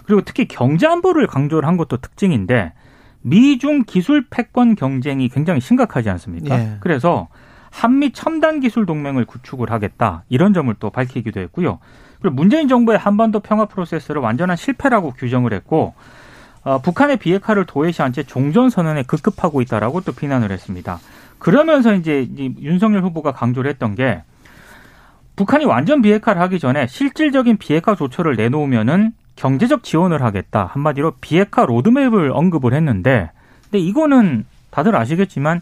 그리고 0.05 0.21
특히 0.25 0.47
경제 0.47 0.87
안보를 0.87 1.27
강조를 1.27 1.67
한 1.67 1.77
것도 1.77 1.97
특징인데 1.97 2.73
미중 3.21 3.83
기술 3.85 4.25
패권 4.29 4.75
경쟁이 4.75 5.29
굉장히 5.29 5.61
심각하지 5.61 6.09
않습니까? 6.09 6.59
예. 6.59 6.77
그래서 6.79 7.27
한미 7.71 8.11
첨단 8.11 8.59
기술 8.59 8.85
동맹을 8.85 9.25
구축을 9.25 9.71
하겠다 9.71 10.23
이런 10.29 10.53
점을 10.53 10.73
또 10.79 10.89
밝히기도 10.89 11.39
했고요. 11.39 11.79
그리고 12.21 12.35
문재인 12.35 12.67
정부의 12.67 12.97
한반도 12.97 13.39
평화 13.39 13.65
프로세스를 13.65 14.21
완전한 14.21 14.57
실패라고 14.57 15.11
규정을 15.11 15.53
했고 15.53 15.93
어, 16.63 16.79
북한의 16.79 17.17
비핵화를 17.17 17.65
도외시한 17.65 18.11
채 18.11 18.23
종전 18.23 18.69
선언에 18.69 19.03
급급하고 19.03 19.61
있다라고 19.61 20.01
또 20.01 20.11
비난을 20.11 20.51
했습니다. 20.51 20.99
그러면서 21.37 21.93
이제 21.93 22.27
윤석열 22.59 23.03
후보가 23.03 23.31
강조를 23.31 23.69
했던 23.69 23.95
게 23.95 24.21
북한이 25.37 25.63
완전 25.63 26.01
비핵화를 26.01 26.41
하기 26.41 26.59
전에 26.59 26.85
실질적인 26.87 27.57
비핵화 27.57 27.95
조처를 27.95 28.35
내놓으면은 28.35 29.13
경제적 29.37 29.83
지원을 29.83 30.21
하겠다. 30.21 30.65
한마디로 30.65 31.13
비핵화 31.21 31.65
로드맵을 31.65 32.31
언급을 32.33 32.73
했는데 32.73 33.31
근데 33.63 33.79
이거는 33.79 34.45
다들 34.69 34.97
아시겠지만 34.97 35.61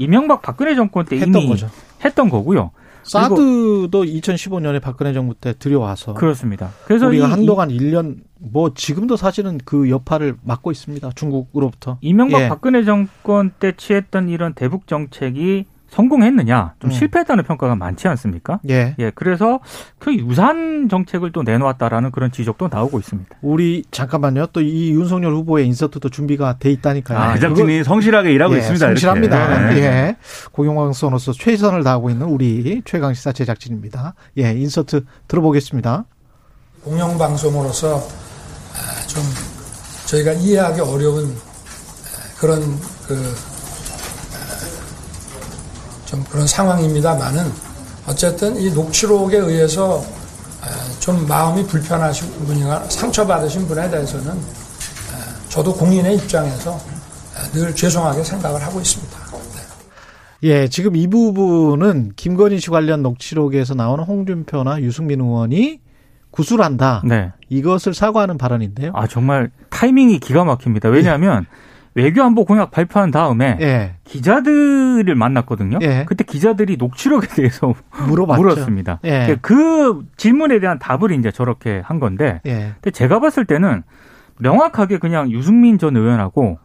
이명박 0.00 0.40
박근혜 0.40 0.74
정권 0.74 1.04
때 1.04 1.16
이미 1.16 1.46
거죠. 1.46 1.68
했던 2.02 2.30
거고요. 2.30 2.70
사드도 3.02 4.04
2015년에 4.04 4.80
박근혜 4.80 5.12
정부 5.12 5.34
때 5.34 5.54
들여와서 5.58 6.14
그렇습니다. 6.14 6.70
그래서 6.86 7.06
우리가 7.06 7.28
이, 7.28 7.30
한동안 7.30 7.68
1년 7.68 8.16
뭐 8.38 8.72
지금도 8.74 9.16
사실은 9.16 9.58
그 9.64 9.90
여파를 9.90 10.36
맡고 10.42 10.70
있습니다. 10.70 11.10
중국으로부터. 11.14 11.98
이명박 12.00 12.42
예. 12.42 12.48
박근혜 12.48 12.84
정권 12.84 13.52
때 13.58 13.72
취했던 13.76 14.28
이런 14.30 14.54
대북 14.54 14.86
정책이 14.86 15.66
성공했느냐 15.90 16.74
좀 16.80 16.90
음. 16.90 16.92
실패했다는 16.92 17.44
평가가 17.44 17.74
많지 17.76 18.08
않습니까? 18.08 18.60
예. 18.70 18.94
예. 18.98 19.10
그래서 19.14 19.60
그 19.98 20.14
유사한 20.14 20.88
정책을 20.88 21.32
또 21.32 21.42
내놓았다라는 21.42 22.10
그런 22.12 22.30
지적도 22.32 22.68
나오고 22.70 22.98
있습니다. 23.00 23.36
우리 23.42 23.84
잠깐만요. 23.90 24.46
또 24.52 24.60
이 24.60 24.90
윤석열 24.92 25.34
후보의 25.34 25.66
인서트도 25.66 26.08
준비가 26.10 26.56
돼 26.58 26.70
있다니까요. 26.70 27.18
아, 27.18 27.34
제작진이 27.34 27.82
성실하게 27.82 28.32
일하고 28.32 28.54
예, 28.54 28.58
있습니다. 28.58 28.86
성실합니다. 28.86 29.70
네. 29.70 29.76
예. 29.80 30.16
공영방송으로서 30.52 31.32
최선을 31.32 31.82
다하고 31.82 32.10
있는 32.10 32.26
우리 32.26 32.82
최강 32.84 33.12
시사 33.14 33.32
제작진입니다. 33.32 34.14
예, 34.38 34.52
인서트 34.52 35.04
들어보겠습니다. 35.28 36.04
공영방송으로서 36.84 37.96
아, 37.96 39.06
좀 39.08 39.22
저희가 40.06 40.32
이해하기 40.34 40.80
어려운 40.82 41.24
아, 41.26 42.38
그런 42.40 42.60
그 43.06 43.34
좀 46.10 46.24
그런 46.24 46.44
상황입니다만은 46.44 47.44
어쨌든 48.08 48.56
이 48.56 48.72
녹취록에 48.72 49.36
의해서 49.38 50.02
좀 50.98 51.24
마음이 51.28 51.64
불편하신 51.66 52.46
분이나 52.46 52.82
상처받으신 52.88 53.68
분에 53.68 53.88
대해서는 53.88 54.32
저도 55.48 55.72
국민의 55.72 56.16
입장에서 56.16 56.80
늘 57.52 57.74
죄송하게 57.74 58.24
생각을 58.24 58.60
하고 58.60 58.80
있습니다. 58.80 59.18
네. 60.40 60.48
예, 60.48 60.68
지금 60.68 60.96
이 60.96 61.06
부분은 61.06 62.12
김건희 62.16 62.58
씨 62.58 62.70
관련 62.70 63.02
녹취록에서 63.02 63.74
나오는 63.74 64.02
홍준표나 64.02 64.80
유승민 64.82 65.20
의원이 65.20 65.80
구술한다. 66.32 67.02
네. 67.04 67.32
이것을 67.48 67.94
사과하는 67.94 68.36
발언인데요. 68.36 68.92
아, 68.94 69.06
정말 69.06 69.50
타이밍이 69.70 70.18
기가 70.18 70.44
막힙니다. 70.44 70.88
왜냐하면 70.88 71.44
예. 71.44 71.69
외교안보 71.94 72.44
공약 72.44 72.70
발표한 72.70 73.10
다음에 73.10 73.58
예. 73.60 73.94
기자들을 74.04 75.12
만났거든요. 75.14 75.78
예. 75.82 76.04
그때 76.06 76.24
기자들이 76.24 76.76
녹취록에 76.76 77.26
대해서 77.34 77.74
물어봤죠. 78.06 78.40
물었습니다. 78.40 79.00
예. 79.04 79.38
그 79.40 80.04
질문에 80.16 80.60
대한 80.60 80.78
답을 80.78 81.10
이제 81.12 81.30
저렇게 81.30 81.82
한 81.84 81.98
건데, 81.98 82.40
예. 82.46 82.72
근데 82.74 82.90
제가 82.90 83.18
봤을 83.20 83.44
때는 83.44 83.82
명확하게 84.38 84.98
그냥 84.98 85.30
유승민 85.30 85.78
전 85.78 85.96
의원하고 85.96 86.58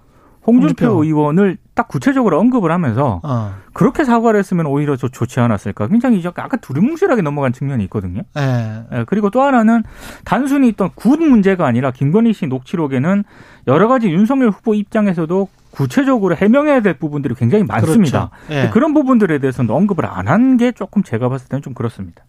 홍준표, 0.45 0.85
홍준표. 0.85 1.03
의원을 1.03 1.57
딱 1.73 1.87
구체적으로 1.87 2.39
언급을 2.39 2.71
하면서 2.71 3.19
어. 3.23 3.53
그렇게 3.73 4.03
사과를 4.03 4.39
했으면 4.39 4.65
오히려 4.67 4.95
저 4.95 5.07
좋지 5.07 5.39
않았을까. 5.39 5.87
굉장히 5.87 6.23
약간 6.23 6.59
두리뭉실하게 6.61 7.21
넘어간 7.21 7.51
측면이 7.53 7.83
있거든요. 7.85 8.21
예. 8.37 8.83
예. 8.91 9.03
그리고 9.07 9.29
또 9.29 9.41
하나는 9.41 9.83
단순히 10.23 10.67
있던 10.69 10.91
굿 10.95 11.19
문제가 11.19 11.65
아니라 11.65 11.91
김건희 11.91 12.33
씨 12.33 12.47
녹취록에는 12.47 13.23
여러 13.67 13.87
가지 13.87 14.09
윤석열 14.09 14.49
후보 14.51 14.73
입장에서도 14.75 15.47
구체적으로 15.71 16.35
해명해야 16.35 16.81
될 16.81 16.93
부분들이 16.93 17.35
굉장히 17.35 17.63
많습니다. 17.65 18.29
그렇죠. 18.47 18.67
예. 18.67 18.69
그런 18.71 18.93
부분들에 18.93 19.39
대해서는 19.39 19.73
언급을 19.73 20.05
안 20.05 20.27
한 20.27 20.57
게 20.57 20.71
조금 20.71 21.03
제가 21.03 21.27
봤을 21.27 21.49
때는 21.49 21.61
좀 21.61 21.73
그렇습니다. 21.73 22.23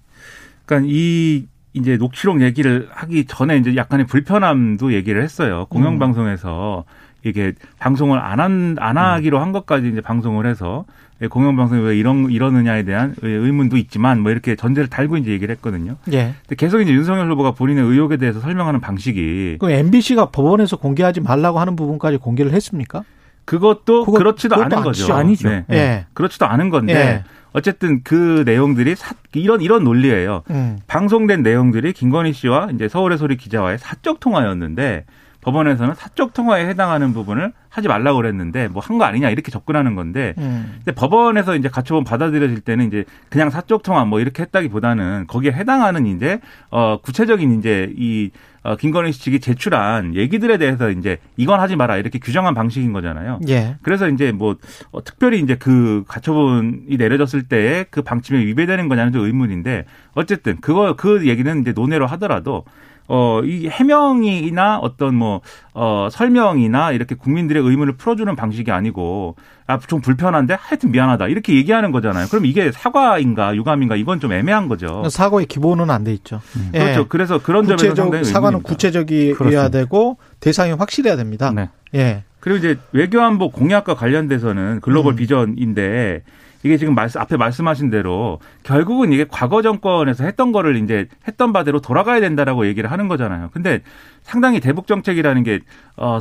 그러니까 0.65 0.89
이 0.91 1.47
이제 1.75 1.97
녹취록 1.99 2.41
얘기를 2.41 2.89
하기 2.91 3.27
전에 3.27 3.59
이제 3.59 3.77
약간의 3.77 4.07
불편함도 4.07 4.95
얘기를 4.95 5.23
했어요. 5.23 5.67
공영방송에서 5.69 6.85
음. 6.89 6.91
이게 7.29 7.53
방송을 7.79 8.19
안 8.19 8.41
한, 8.41 8.77
안 8.79 8.97
하기로 8.97 9.39
한 9.39 9.53
것까지 9.53 9.89
이제 9.89 10.01
방송을 10.01 10.47
해서 10.47 10.85
공영방송이 11.31 11.83
왜 11.83 11.97
이런, 11.97 12.31
이러느냐에 12.31 12.85
대한 12.85 13.15
의문도 13.23 13.77
있지만 13.79 14.21
뭐 14.21 14.31
이렇게 14.31 14.55
전제를 14.55 14.89
달고 14.89 15.17
이제 15.17 15.31
얘기를 15.31 15.55
했거든요. 15.57 15.97
예. 16.13 16.35
근데 16.43 16.57
계속 16.57 16.81
이제 16.81 16.93
윤석열 16.93 17.31
후보가 17.33 17.53
본인의 17.53 17.85
의혹에 17.85 18.17
대해서 18.17 18.41
설명하는 18.41 18.81
방식이. 18.81 19.57
그 19.59 19.71
MBC가 19.71 20.27
법원에서 20.27 20.77
공개하지 20.77 21.21
말라고 21.21 21.59
하는 21.59 21.75
부분까지 21.75 22.19
공개를 22.19 22.53
했습니까? 22.53 23.03
그것도 23.47 24.05
그렇지도 24.05 24.57
않은 24.57 24.83
거죠. 24.83 25.15
아니죠. 25.15 25.49
네. 25.49 25.65
예. 25.71 26.07
그렇지도 26.13 26.47
않은 26.47 26.71
건데. 26.71 26.95
예. 26.95 27.25
어쨌든 27.53 28.03
그 28.05 28.43
내용들이 28.45 28.97
사, 28.97 29.15
이런 29.35 29.63
이런 29.63 29.83
논리예요. 29.83 30.43
음. 30.51 30.79
방송된 30.89 31.43
내용들이 31.43 31.95
김건희 31.95 32.35
씨와 32.35 32.69
이제 32.75 32.87
서울의 32.87 33.17
소리 33.17 33.39
기자와의 33.39 33.79
사적 33.79 34.21
통화였는데 34.21 35.07
법원에서는 35.47 35.95
사적 35.95 36.35
통화에 36.35 36.67
해당하는 36.67 37.13
부분을 37.13 37.53
하지 37.69 37.87
말라고 37.87 38.17
그랬는데 38.17 38.67
뭐 38.69 38.83
한 38.83 38.99
거 38.99 39.05
아니냐 39.05 39.31
이렇게 39.31 39.53
접근하는 39.53 39.95
건데 39.95 40.35
음. 40.39 40.75
근데 40.79 40.93
법원에서 40.93 41.55
이제 41.55 41.69
가처분 41.69 42.03
받아들여질 42.05 42.61
때는 42.63 42.89
이제 42.89 43.05
그냥 43.31 43.51
사적 43.51 43.83
통화 43.85 44.05
뭐 44.05 44.19
이렇게 44.21 44.43
했다기보다는 44.43 45.27
거기에 45.29 45.53
해당하는 45.53 46.07
이제 46.07 46.41
어 46.71 46.99
구체적인 47.01 47.59
이제 47.59 47.93
이 47.97 48.31
어, 48.65 48.75
김건희 48.75 49.13
씨 49.13 49.23
측이 49.23 49.39
제출한 49.39 50.17
얘기들에 50.17 50.59
대해서 50.59 50.91
이제 50.91 51.19
이건 51.37 51.61
하지 51.61 51.77
마라 51.77 51.99
이렇게 51.99 52.19
규정한 52.19 52.53
방식인 52.55 52.93
거잖아요. 52.93 53.39
예. 53.49 53.77
그래서 53.83 54.09
이제 54.09 54.33
뭐 54.33 54.57
어, 54.91 55.05
특별히 55.05 55.39
이제 55.39 55.55
그 55.55 56.03
가처분이 56.09 56.97
내려졌을 56.97 57.45
때에 57.45 57.85
그 57.91 58.03
방침에 58.03 58.41
위배되는 58.41 58.89
거냐는 58.89 59.13
좀 59.13 59.25
의문인데 59.25 59.85
어쨌든 60.15 60.57
그거 60.61 60.97
그 60.97 61.29
얘기는 61.29 61.61
이제 61.61 61.73
논외로 61.73 62.07
하더라도 62.09 62.65
어, 63.09 63.41
이 63.45 63.69
해명이나 63.69 64.79
어떤 64.79 65.15
뭐, 65.15 65.41
어, 65.75 66.09
설명이나 66.11 66.93
이렇게 66.93 67.15
국민들의 67.15 67.63
의문을 67.63 67.97
풀어주는 67.97 68.35
방식이 68.37 68.71
아니고, 68.71 69.37
아, 69.69 69.79
좀 69.79 70.01
불편한데 70.01 70.55
하여튼 70.59 70.93
미안하다. 70.93 71.27
이렇게 71.29 71.55
얘기하는 71.55 71.91
거잖아요. 71.93 72.27
그럼 72.29 72.47
이게 72.47 72.71
사과인가 72.73 73.57
유감인가 73.57 73.97
이건 73.97 74.21
좀 74.21 74.33
애매한 74.33 74.69
거죠. 74.69 75.09
사과의 75.09 75.47
기본은 75.47 75.91
안 75.91 76.05
돼 76.05 76.13
있죠. 76.15 76.41
음. 76.57 76.71
예. 76.75 76.79
그렇죠. 76.79 77.09
그래서 77.09 77.43
그런 77.43 77.67
점에서 77.67 77.95
상당히 77.97 78.25
사과는 78.25 78.63
구체적이어야 78.63 79.71
되고 79.71 80.19
대상이 80.39 80.73
확실해야 80.73 81.17
됩니다. 81.17 81.51
네. 81.53 81.69
예. 81.95 82.23
그리고 82.39 82.59
이제 82.59 82.79
외교안보 82.93 83.51
공약과 83.51 83.95
관련돼서는 83.97 84.81
글로벌 84.83 85.15
음. 85.15 85.17
비전인데 85.17 86.23
이게 86.67 86.77
지금 86.77 86.95
말씀, 86.95 87.21
앞에 87.21 87.37
말씀하신 87.37 87.91
대로 87.91 88.41
결국은 88.65 89.13
이게 89.13 89.25
과거 89.29 89.63
정권에서 89.63 90.25
했던 90.25 90.53
거를 90.53 90.77
이제 90.77 91.09
했던 91.27 91.53
바대로 91.53 91.81
돌아가야 91.81 92.21
된다라고 92.21 92.67
얘기를 92.67 92.91
하는 92.91 93.09
거잖아요. 93.09 93.51
근데 93.53 93.83
상당히 94.23 94.61
대북 94.61 94.87
정책이라는 94.87 95.43
게, 95.45 95.61
어, 95.97 96.19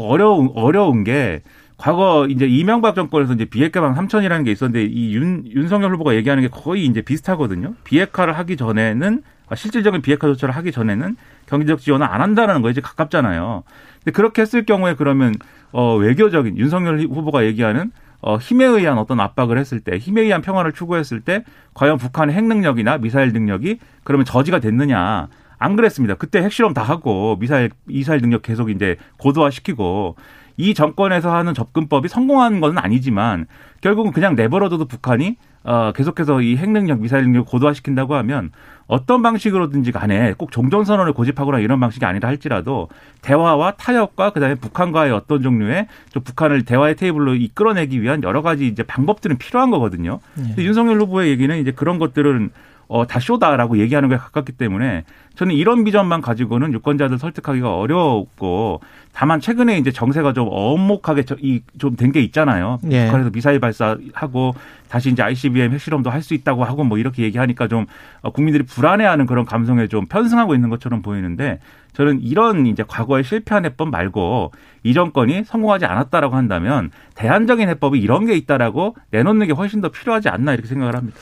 어려운, 0.00 0.50
어려운 0.54 1.04
게 1.04 1.42
과거 1.76 2.26
이제 2.28 2.46
이명박 2.46 2.96
정권에서 2.96 3.34
이제 3.34 3.44
비핵화방 3.44 3.94
3천이라는 3.94 4.44
게 4.44 4.50
있었는데 4.50 4.82
이 4.84 5.14
윤, 5.14 5.44
윤석열 5.46 5.94
후보가 5.94 6.16
얘기하는 6.16 6.42
게 6.42 6.48
거의 6.48 6.84
이제 6.84 7.00
비슷하거든요. 7.02 7.74
비핵화를 7.84 8.36
하기 8.36 8.56
전에는 8.56 9.22
아, 9.48 9.54
실질적인 9.54 10.02
비핵화 10.02 10.26
조처를 10.26 10.54
하기 10.56 10.72
전에는 10.72 11.16
경제적 11.46 11.80
지원을 11.80 12.06
안 12.06 12.20
한다는 12.20 12.62
거에 12.62 12.72
이제 12.72 12.80
가깝잖아요. 12.80 13.62
근데 13.98 14.10
그렇게 14.10 14.42
했을 14.42 14.66
경우에 14.66 14.94
그러면 14.94 15.34
어 15.70 15.96
외교적인 15.96 16.58
윤석열 16.58 16.98
후보가 17.00 17.44
얘기하는 17.46 17.92
어, 18.20 18.36
힘에 18.36 18.64
의한 18.64 18.98
어떤 18.98 19.20
압박을 19.20 19.58
했을 19.58 19.80
때, 19.80 19.96
힘에 19.96 20.22
의한 20.22 20.42
평화를 20.42 20.72
추구했을 20.72 21.20
때, 21.20 21.44
과연 21.74 21.98
북한의 21.98 22.34
핵 22.34 22.44
능력이나 22.44 22.98
미사일 22.98 23.32
능력이 23.32 23.78
그러면 24.04 24.24
저지가 24.24 24.60
됐느냐. 24.60 25.28
안 25.58 25.76
그랬습니다. 25.76 26.14
그때 26.14 26.40
핵실험 26.40 26.72
다 26.72 26.82
하고 26.82 27.36
미사일, 27.40 27.70
미사일 27.84 28.20
능력 28.20 28.42
계속 28.42 28.70
이제 28.70 28.96
고도화 29.18 29.50
시키고 29.50 30.16
이 30.56 30.74
정권에서 30.74 31.34
하는 31.34 31.54
접근법이 31.54 32.08
성공한 32.08 32.60
건 32.60 32.78
아니지만 32.78 33.46
결국은 33.80 34.12
그냥 34.12 34.34
내버려둬도 34.34 34.86
북한이 34.86 35.36
어, 35.64 35.92
계속해서 35.94 36.40
이 36.40 36.56
핵능력, 36.56 37.00
미사일 37.00 37.24
능력 37.24 37.46
고도화시킨다고 37.46 38.14
하면 38.16 38.50
어떤 38.86 39.22
방식으로든지 39.22 39.92
간에 39.92 40.32
꼭 40.38 40.50
종전선언을 40.50 41.12
고집하거나 41.12 41.58
이런 41.58 41.78
방식이 41.78 42.04
아니라 42.04 42.28
할지라도 42.28 42.88
대화와 43.20 43.72
타협과 43.72 44.30
그다음에 44.30 44.54
북한과의 44.54 45.12
어떤 45.12 45.42
종류의 45.42 45.88
좀 46.10 46.22
북한을 46.22 46.64
대화의 46.64 46.96
테이블로 46.96 47.34
이끌어내기 47.34 48.00
위한 48.00 48.22
여러 48.22 48.40
가지 48.40 48.66
이제 48.66 48.82
방법들은 48.82 49.36
필요한 49.36 49.70
거거든요. 49.70 50.20
네. 50.34 50.54
윤석열 50.58 51.00
후보의 51.00 51.30
얘기는 51.30 51.54
이제 51.58 51.70
그런 51.70 51.98
것들은 51.98 52.50
어, 52.88 53.06
다 53.06 53.20
쇼다라고 53.20 53.78
얘기하는 53.78 54.08
거에 54.08 54.16
가깝기 54.18 54.52
때문에 54.52 55.04
저는 55.34 55.54
이런 55.54 55.84
비전만 55.84 56.20
가지고는 56.22 56.72
유권자들 56.72 57.18
설득하기가 57.18 57.76
어렵고 57.76 58.80
다만 59.12 59.40
최근에 59.40 59.78
이제 59.78 59.92
정세가 59.92 60.32
좀 60.32 60.48
엄목하게 60.50 61.24
좀 61.24 61.96
된 61.96 62.12
게 62.12 62.20
있잖아요. 62.22 62.78
예. 62.90 63.04
북한에서 63.06 63.30
미사일 63.30 63.60
발사하고 63.60 64.54
다시 64.88 65.10
이제 65.10 65.22
ICBM 65.22 65.72
핵실험도 65.72 66.08
할 66.10 66.22
수 66.22 66.34
있다고 66.34 66.64
하고 66.64 66.82
뭐 66.84 66.98
이렇게 66.98 67.22
얘기하니까 67.24 67.68
좀 67.68 67.86
어, 68.22 68.30
국민들이 68.30 68.64
불안해하는 68.64 69.26
그런 69.26 69.44
감성에 69.44 69.86
좀 69.86 70.06
편승하고 70.06 70.54
있는 70.54 70.68
것처럼 70.70 71.02
보이는데 71.02 71.60
저는 71.92 72.20
이런 72.22 72.66
이제 72.66 72.84
과거에 72.86 73.22
실패한 73.22 73.64
해법 73.64 73.90
말고 73.90 74.52
이 74.82 74.94
정권이 74.94 75.44
성공하지 75.44 75.84
않았다라고 75.84 76.36
한다면 76.36 76.90
대안적인 77.16 77.68
해법이 77.68 77.98
이런 77.98 78.24
게 78.26 78.34
있다라고 78.36 78.96
내놓는 79.10 79.46
게 79.46 79.52
훨씬 79.52 79.80
더 79.80 79.88
필요하지 79.90 80.28
않나 80.28 80.52
이렇게 80.54 80.68
생각을 80.68 80.96
합니다. 80.96 81.18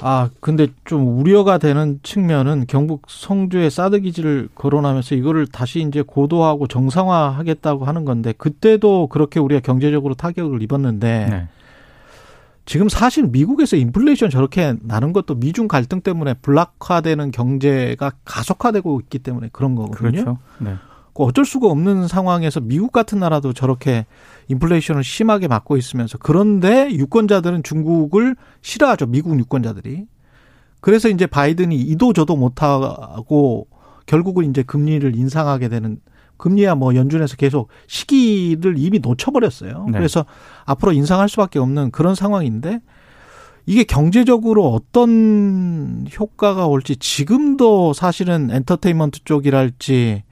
아, 0.00 0.30
근데 0.40 0.68
좀 0.84 1.18
우려가 1.18 1.58
되는 1.58 2.00
측면은 2.02 2.64
경북 2.66 3.02
성주에 3.08 3.70
사드 3.70 4.00
기지를 4.00 4.48
거론하면서 4.54 5.14
이거를 5.14 5.46
다시 5.46 5.80
이제 5.80 6.02
고도하고 6.02 6.66
정상화하겠다고 6.66 7.84
하는 7.84 8.04
건데 8.04 8.32
그때도 8.36 9.06
그렇게 9.08 9.38
우리가 9.38 9.60
경제적으로 9.60 10.14
타격을 10.14 10.62
입었는데 10.62 11.26
네. 11.30 11.48
지금 12.64 12.88
사실 12.88 13.24
미국에서 13.26 13.76
인플레이션 13.76 14.30
저렇게 14.30 14.74
나는 14.82 15.12
것도 15.12 15.34
미중 15.34 15.68
갈등 15.68 16.00
때문에 16.00 16.34
블락화되는 16.34 17.30
경제가 17.30 18.12
가속화되고 18.24 19.00
있기 19.00 19.18
때문에 19.20 19.50
그런 19.52 19.74
거거든요. 19.74 20.10
그렇죠. 20.10 20.38
네. 20.58 20.74
그 21.14 21.24
어쩔 21.24 21.44
수가 21.44 21.68
없는 21.68 22.08
상황에서 22.08 22.60
미국 22.60 22.92
같은 22.92 23.18
나라도 23.18 23.52
저렇게 23.52 24.06
인플레이션을 24.48 25.04
심하게 25.04 25.48
맞고 25.48 25.76
있으면서 25.76 26.18
그런데 26.18 26.90
유권자들은 26.92 27.62
중국을 27.62 28.36
싫어하죠. 28.62 29.06
미국 29.06 29.38
유권자들이. 29.38 30.06
그래서 30.80 31.08
이제 31.08 31.26
바이든이 31.26 31.76
이도 31.76 32.12
저도 32.12 32.36
못하고 32.36 33.68
결국은 34.06 34.50
이제 34.50 34.62
금리를 34.62 35.14
인상하게 35.14 35.68
되는 35.68 36.00
금리야 36.38 36.74
뭐 36.74 36.96
연준에서 36.96 37.36
계속 37.36 37.68
시기를 37.86 38.74
이미 38.76 38.98
놓쳐버렸어요. 38.98 39.86
네. 39.86 39.98
그래서 39.98 40.24
앞으로 40.64 40.92
인상할 40.92 41.28
수밖에 41.28 41.60
없는 41.60 41.92
그런 41.92 42.16
상황인데 42.16 42.80
이게 43.64 43.84
경제적으로 43.84 44.72
어떤 44.72 46.04
효과가 46.18 46.66
올지 46.66 46.96
지금도 46.96 47.92
사실은 47.92 48.50
엔터테인먼트 48.50 49.20
쪽이랄지 49.24 50.24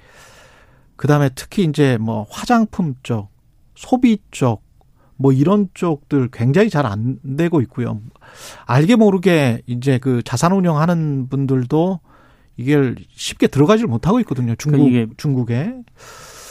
그다음에 1.00 1.30
특히 1.34 1.64
이제 1.64 1.96
뭐 1.98 2.26
화장품 2.28 2.94
쪽, 3.02 3.30
소비 3.74 4.18
쪽, 4.30 4.62
뭐 5.16 5.32
이런 5.32 5.70
쪽들 5.72 6.28
굉장히 6.30 6.68
잘 6.68 6.84
안 6.84 7.18
되고 7.38 7.62
있고요. 7.62 8.02
알게 8.66 8.96
모르게 8.96 9.62
이제 9.66 9.96
그 9.96 10.22
자산 10.22 10.52
운영하는 10.52 11.28
분들도 11.30 12.00
이게 12.58 12.94
쉽게 13.12 13.46
들어가질 13.46 13.86
못하고 13.86 14.20
있거든요. 14.20 14.54
중국 14.56 14.90
그러니까 14.90 15.14
중국에 15.16 15.72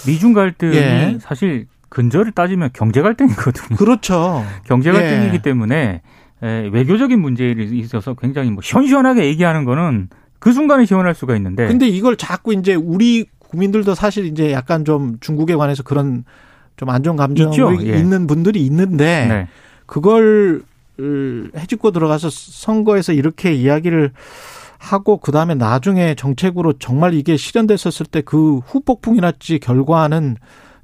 미중 0.08 0.34
갈등이 0.34 0.76
예. 0.76 1.18
사실 1.22 1.68
근저를 1.90 2.32
따지면 2.32 2.72
경제 2.74 3.04
갈등이거든요. 3.04 3.78
그렇죠. 3.78 4.44
경제 4.66 4.92
갈등이기 4.92 5.36
예. 5.36 5.42
때문에 5.44 6.02
외교적인 6.42 7.22
문제에 7.22 7.52
있어서 7.52 8.16
굉장히 8.16 8.50
뭐 8.50 8.64
시원시원하게 8.64 9.26
얘기하는 9.26 9.64
거는 9.64 10.10
그 10.40 10.54
순간에 10.54 10.86
시원할 10.86 11.14
수가 11.14 11.36
있는데. 11.36 11.68
근데 11.68 11.88
이걸 11.88 12.18
자꾸 12.18 12.52
이제 12.52 12.74
우리 12.74 13.28
국민들도 13.50 13.96
사실 13.96 14.26
이제 14.26 14.52
약간 14.52 14.86
좀 14.86 15.18
중국에 15.20 15.56
관해서 15.56 15.84
그런 15.84 16.24
좀안 16.78 17.04
좋은 17.04 17.16
감정이 17.16 17.58
예. 17.88 17.98
있는 17.98 18.28
분들이 18.28 18.66
있는데 18.66 19.26
네. 19.28 19.48
그걸 19.86 20.64
해집고 21.56 21.92
들어가서 21.92 22.30
선거에서 22.30 23.14
이렇게 23.14 23.54
이야기를 23.54 24.12
하고 24.78 25.18
그다음에 25.18 25.56
나중에 25.56 26.16
정책으로 26.16 26.74
정말 26.74 27.14
이게 27.14 27.36
실현됐었을 27.38 28.06
때 28.06 28.22
그 28.22 28.60
후폭풍이랄지 28.60 29.60
결과는 29.60 30.38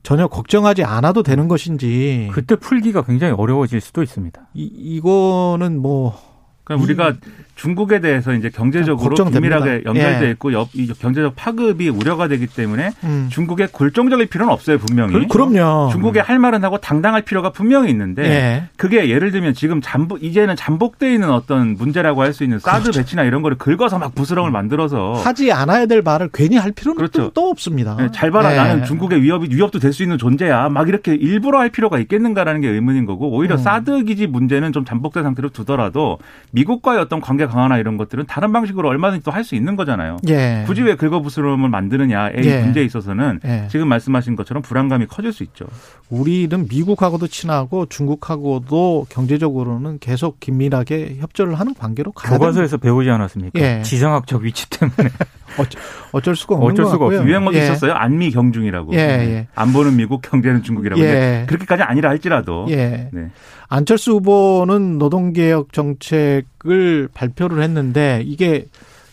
전혀 0.03 0.27
걱정하지 0.27 0.83
않아도 0.83 1.23
되는 1.23 1.47
것인지 1.47 2.29
그때 2.31 2.55
풀기가 2.55 3.03
굉장히 3.03 3.33
어려워질 3.33 3.81
수도 3.81 4.03
있습니다. 4.03 4.49
이, 4.53 4.63
이거는 4.63 5.79
뭐 5.81 6.15
그러니까 6.63 6.83
우리가 6.83 7.13
중국에 7.55 8.01
대해서 8.01 8.33
이제 8.33 8.49
경제적으로 8.49 9.15
긴밀하게 9.15 9.83
연결돼 9.85 10.25
예. 10.27 10.31
있고 10.31 10.53
예. 10.53 10.65
이 10.73 10.87
경제적 10.87 11.35
파급이 11.35 11.89
우려가 11.89 12.27
되기 12.27 12.47
때문에 12.47 12.91
음. 13.03 13.27
중국에 13.31 13.67
굴종적일 13.71 14.27
필요는 14.27 14.51
없어요 14.51 14.77
분명히. 14.77 15.25
그, 15.27 15.37
럼요 15.37 15.89
중국에 15.91 16.19
할 16.19 16.37
말은 16.37 16.63
하고 16.63 16.77
당당할 16.79 17.21
필요가 17.21 17.51
분명히 17.51 17.89
있는데 17.91 18.23
예. 18.23 18.63
그게 18.77 19.09
예를 19.09 19.31
들면 19.31 19.53
지금 19.53 19.79
잠복 19.81 20.23
이제는 20.23 20.55
잠복돼 20.55 21.13
있는 21.13 21.29
어떤 21.31 21.75
문제라고 21.75 22.21
할 22.21 22.33
수 22.35 22.43
있는 22.43 22.59
사드 22.59 22.81
그렇죠. 22.83 22.99
배치나 22.99 23.23
이런 23.23 23.41
거를 23.41 23.57
긁어서 23.57 23.97
막 23.97 24.13
부스럼을 24.13 24.51
만들어서 24.51 25.13
하지 25.13 25.51
않아야 25.53 25.85
될 25.85 26.01
말을 26.01 26.29
괜히 26.33 26.57
할 26.57 26.73
필요는 26.73 26.97
그렇죠. 26.97 27.31
또 27.33 27.49
없습니다. 27.49 27.95
네, 27.97 28.09
잘 28.13 28.29
봐라 28.31 28.51
예. 28.51 28.57
나는 28.57 28.83
중국의 28.83 29.21
위협이 29.23 29.47
위협도 29.55 29.79
될 29.79 29.93
수 29.93 30.03
있는 30.03 30.17
존재야. 30.17 30.67
막 30.67 30.89
이렇게 30.89 31.15
일부러 31.15 31.59
할 31.59 31.69
필요가 31.69 31.97
있겠는가라는 31.99 32.59
게 32.59 32.67
의문인 32.67 33.05
거고 33.05 33.29
오히려 33.31 33.55
음. 33.55 33.57
사드 33.59 34.03
기지 34.03 34.27
문제는 34.27 34.73
좀 34.73 34.83
잠복된 34.83 35.23
상태로 35.23 35.49
두더라도 35.49 36.17
미국과의 36.51 36.99
어떤 36.99 37.21
관계 37.21 37.44
강화나 37.47 37.77
이런 37.77 37.97
것들은 37.97 38.25
다른 38.27 38.51
방식으로 38.51 38.89
얼마든지 38.89 39.23
또 39.23 39.31
할 39.31 39.43
수 39.45 39.53
있는 39.55 39.75
거잖아요. 39.75 40.17
예. 40.29 40.63
굳이 40.65 40.81
왜 40.81 40.95
긁어부스럼을 40.95 41.69
만드느냐의 41.69 42.33
예. 42.43 42.61
문제에 42.61 42.83
있어서는 42.83 43.39
예. 43.45 43.67
지금 43.69 43.87
말씀하신 43.89 44.35
것처럼 44.35 44.63
불안감이 44.63 45.05
커질 45.05 45.31
수 45.33 45.43
있죠. 45.43 45.65
우리는 46.09 46.67
미국하고도 46.67 47.27
친하고 47.27 47.85
중국하고도 47.87 49.07
경제적으로는 49.09 49.99
계속 49.99 50.39
긴밀하게 50.39 51.17
협조를 51.19 51.55
하는 51.59 51.73
관계로 51.73 52.11
가야 52.11 52.37
교과서에서 52.37 52.77
배우지 52.77 53.09
않았습니까? 53.09 53.59
예. 53.59 53.81
지정학적 53.83 54.41
위치 54.43 54.69
때문에. 54.69 55.09
어쩔, 55.57 55.81
어쩔 56.11 56.35
수가 56.35 56.55
없는 56.55 56.71
어쩔 56.71 56.85
수가 56.85 57.05
없어요. 57.05 57.23
유행어도 57.27 57.57
예. 57.57 57.63
있었어요. 57.63 57.93
안미 57.93 58.31
경중이라고. 58.31 58.93
예, 58.93 58.97
예. 58.99 59.47
안보는 59.55 59.95
미국, 59.95 60.21
경제는 60.21 60.63
중국이라고. 60.63 61.01
예. 61.01 61.45
그렇게까지 61.47 61.83
아니라 61.83 62.09
할지라도. 62.09 62.65
예. 62.69 63.09
네. 63.13 63.29
안철수 63.67 64.13
후보는 64.13 64.97
노동개혁 64.97 65.73
정책을 65.73 67.09
발표를 67.13 67.61
했는데 67.63 68.21
이게 68.25 68.65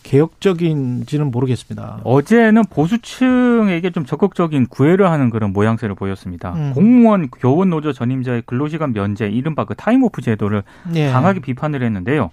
개혁적인지는 0.02 1.30
모르겠습니다. 1.30 2.00
어제는 2.04 2.64
보수층에게 2.70 3.90
좀 3.90 4.04
적극적인 4.04 4.66
구애를 4.66 5.10
하는 5.10 5.30
그런 5.30 5.52
모양새를 5.52 5.94
보였습니다. 5.94 6.52
음. 6.54 6.72
공무원 6.74 7.28
교원 7.28 7.70
노조 7.70 7.92
전임자의 7.92 8.42
근로시간 8.46 8.92
면제, 8.92 9.28
이른바 9.28 9.64
그 9.64 9.74
타임오프 9.74 10.20
제도를 10.20 10.64
예. 10.94 11.10
강하게 11.10 11.40
비판을 11.40 11.82
했는데요. 11.82 12.30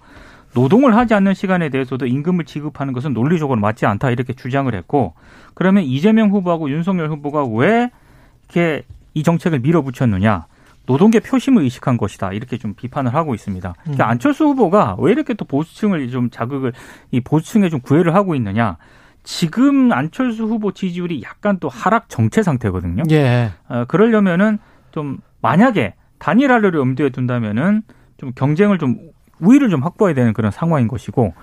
노동을 0.56 0.96
하지 0.96 1.14
않는 1.14 1.36
시간에 1.36 1.70
대해서도 1.70 2.08
임금을 2.08 2.46
지급하는 2.46 2.94
것은 2.94 3.14
논리적으로 3.14 3.60
맞지 3.60 3.86
않다 3.86 4.10
이렇게 4.10 4.34
주장을 4.34 4.74
했고 4.74 5.14
그러면 5.54 5.84
이재명 5.84 6.32
후보하고 6.32 6.72
윤석열 6.72 7.10
후보가 7.10 7.46
왜 7.46 7.92
이렇게 8.46 8.84
이 9.14 9.22
정책을 9.22 9.60
밀어붙였느냐? 9.60 10.48
노동계 10.90 11.20
표심을 11.20 11.62
의식한 11.62 11.98
것이다 11.98 12.34
이렇게 12.34 12.58
좀 12.58 12.74
비판을 12.74 13.14
하고 13.14 13.36
있습니다. 13.36 13.76
그러니까 13.84 14.06
음. 14.06 14.10
안철수 14.10 14.46
후보가 14.46 14.96
왜 14.98 15.12
이렇게 15.12 15.36
또 15.36 15.46
보수층을 15.46 16.10
좀 16.10 16.32
자극을 16.32 16.74
이 17.12 17.22
보수층에 17.22 17.70
좀 17.70 17.80
구애를 17.80 18.16
하고 18.16 18.34
있느냐? 18.34 18.78
지금 19.22 19.92
안철수 19.92 20.46
후보 20.46 20.72
지지율이 20.72 21.22
약간 21.22 21.60
또 21.60 21.70
하락 21.70 22.10
정체 22.10 22.42
상태거든요. 22.42 23.04
예. 23.12 23.52
어, 23.68 23.86
그러려면은 23.88 24.58
좀 24.92 25.20
만약에 25.42 25.94
단일화를 26.18 26.74
염두에 26.74 27.10
둔다면은 27.12 27.84
좀 28.18 28.32
경쟁을 28.34 28.80
좀 28.80 28.98
우위를 29.42 29.70
좀 29.70 29.84
확보해야 29.84 30.16
되는 30.16 30.34
그런 30.34 30.50
상황인 30.50 30.88
것이고 30.88 31.36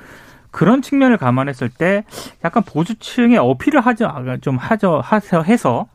그런 0.50 0.82
측면을 0.82 1.18
감안했을 1.18 1.68
때 1.68 2.04
약간 2.44 2.64
보수층의 2.64 3.38
어필을 3.38 3.80
하죠 3.80 4.11
좀 4.40 4.56
하죠 4.56 5.00
하서 5.00 5.42
해서 5.42 5.87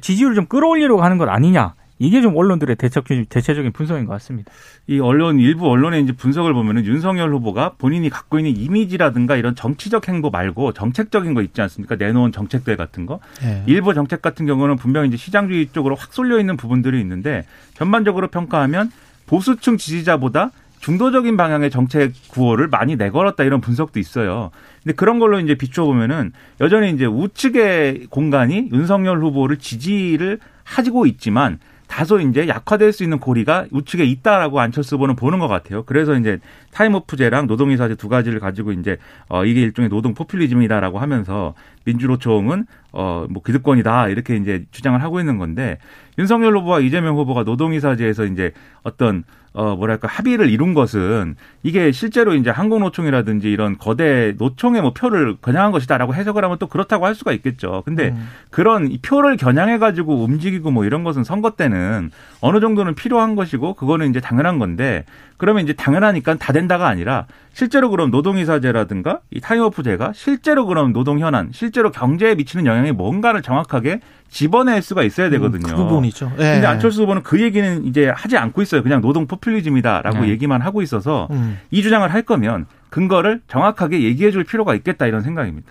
지지율을 0.00 0.36
좀 0.36 0.46
끌어올리려고 0.46 1.02
하는 1.02 1.18
것 1.18 1.28
아니냐 1.28 1.74
이게 2.02 2.20
좀 2.20 2.36
언론들의 2.36 2.74
대책, 2.74 3.04
대체적인 3.28 3.70
분석인 3.70 4.06
것 4.06 4.12
같습니다. 4.14 4.50
이 4.88 4.98
언론, 4.98 5.38
일부 5.38 5.70
언론의 5.70 6.02
이제 6.02 6.12
분석을 6.12 6.52
보면은 6.52 6.84
윤석열 6.84 7.32
후보가 7.32 7.74
본인이 7.78 8.10
갖고 8.10 8.40
있는 8.40 8.56
이미지라든가 8.56 9.36
이런 9.36 9.54
정치적 9.54 10.08
행보 10.08 10.30
말고 10.30 10.72
정책적인 10.72 11.32
거 11.34 11.42
있지 11.42 11.62
않습니까? 11.62 11.94
내놓은 11.94 12.32
정책들 12.32 12.76
같은 12.76 13.06
거. 13.06 13.20
네. 13.40 13.62
일부 13.66 13.94
정책 13.94 14.20
같은 14.20 14.46
경우는 14.46 14.76
분명히 14.76 15.08
이제 15.08 15.16
시장주의 15.16 15.68
쪽으로 15.68 15.94
확 15.94 16.12
쏠려 16.12 16.40
있는 16.40 16.56
부분들이 16.56 17.00
있는데 17.00 17.44
전반적으로 17.74 18.26
평가하면 18.26 18.90
보수층 19.26 19.76
지지자보다 19.76 20.50
중도적인 20.80 21.36
방향의 21.36 21.70
정책 21.70 22.12
구호를 22.30 22.66
많이 22.66 22.96
내걸었다 22.96 23.44
이런 23.44 23.60
분석도 23.60 24.00
있어요. 24.00 24.50
근데 24.82 24.96
그런 24.96 25.20
걸로 25.20 25.38
이제 25.38 25.54
비춰 25.54 25.84
보면은 25.84 26.32
여전히 26.60 26.90
이제 26.90 27.06
우측의 27.06 28.08
공간이 28.10 28.70
윤석열 28.72 29.22
후보를 29.22 29.58
지지를 29.58 30.40
하지고 30.64 31.06
있지만 31.06 31.60
다소 31.92 32.20
이제 32.20 32.48
약화될 32.48 32.90
수 32.90 33.02
있는 33.02 33.18
고리가 33.18 33.66
우측에 33.70 34.02
있다라고 34.04 34.60
안철수 34.60 34.94
후보는 34.94 35.14
보는 35.14 35.38
것 35.38 35.46
같아요. 35.46 35.82
그래서 35.84 36.14
이제 36.14 36.38
타임오프제랑 36.70 37.46
노동이사제 37.46 37.96
두 37.96 38.08
가지를 38.08 38.40
가지고 38.40 38.72
이제 38.72 38.96
어 39.28 39.44
이게 39.44 39.60
일종의 39.60 39.90
노동 39.90 40.14
포퓰리즘이다라고 40.14 40.98
하면서 40.98 41.52
민주노총은 41.84 42.64
어뭐 42.92 43.42
기득권이다 43.44 44.08
이렇게 44.08 44.36
이제 44.36 44.64
주장을 44.70 45.02
하고 45.02 45.20
있는 45.20 45.36
건데 45.36 45.76
윤석열 46.18 46.56
후보와 46.56 46.80
이재명 46.80 47.18
후보가 47.18 47.42
노동이사제에서 47.42 48.24
이제 48.24 48.52
어떤 48.84 49.24
어 49.54 49.76
뭐랄까 49.76 50.08
합의를 50.08 50.48
이룬 50.48 50.72
것은 50.72 51.36
이게 51.62 51.92
실제로 51.92 52.34
이제 52.34 52.48
한국노총이라든지 52.48 53.50
이런 53.50 53.76
거대 53.76 54.34
노총의 54.38 54.80
뭐 54.80 54.92
표를 54.94 55.36
겨냥한 55.42 55.72
것이다라고 55.72 56.14
해석을 56.14 56.42
하면 56.42 56.58
또 56.58 56.66
그렇다고 56.66 57.04
할 57.04 57.14
수가 57.14 57.32
있겠죠. 57.32 57.82
근데 57.84 58.08
음. 58.08 58.28
그런 58.50 58.90
이 58.90 58.98
표를 58.98 59.36
겨냥해 59.36 59.78
가지고 59.78 60.24
움직이고 60.24 60.70
뭐 60.70 60.84
이런 60.86 61.04
것은 61.04 61.22
선거 61.22 61.50
때는 61.50 62.10
어느 62.40 62.60
정도는 62.60 62.94
필요한 62.94 63.34
것이고 63.34 63.74
그거는 63.74 64.08
이제 64.08 64.20
당연한 64.20 64.58
건데 64.58 65.04
그러면 65.36 65.64
이제 65.64 65.72
당연하니까 65.72 66.36
다 66.36 66.52
된다가 66.52 66.86
아니라 66.86 67.26
실제로 67.52 67.90
그럼 67.90 68.10
노동이사제라든가 68.10 69.20
이 69.30 69.40
타임오프제가 69.40 70.12
실제로 70.14 70.66
그럼 70.66 70.92
노동 70.92 71.18
현안, 71.18 71.50
실제로 71.52 71.90
경제에 71.90 72.34
미치는 72.34 72.64
영향이 72.64 72.92
뭔가를 72.92 73.42
정확하게 73.42 74.00
집어낼 74.30 74.80
수가 74.80 75.02
있어야 75.02 75.26
음, 75.26 75.32
되거든요. 75.32 75.66
그 75.66 75.74
부분이죠. 75.74 76.32
예. 76.38 76.54
근데 76.54 76.66
안철수 76.66 77.02
후보는 77.02 77.22
그 77.22 77.42
얘기는 77.42 77.84
이제 77.84 78.08
하지 78.08 78.38
않고 78.38 78.62
있어요. 78.62 78.82
그냥 78.82 79.02
노동 79.02 79.26
포퓰리즘이다라고 79.42 80.26
예. 80.26 80.30
얘기만 80.30 80.62
하고 80.62 80.80
있어서 80.82 81.28
음. 81.32 81.58
이 81.70 81.82
주장을 81.82 82.08
할 82.10 82.22
거면 82.22 82.66
근거를 82.88 83.42
정확하게 83.48 84.02
얘기해 84.02 84.30
줄 84.30 84.44
필요가 84.44 84.74
있겠다 84.74 85.06
이런 85.06 85.22
생각입니다. 85.22 85.70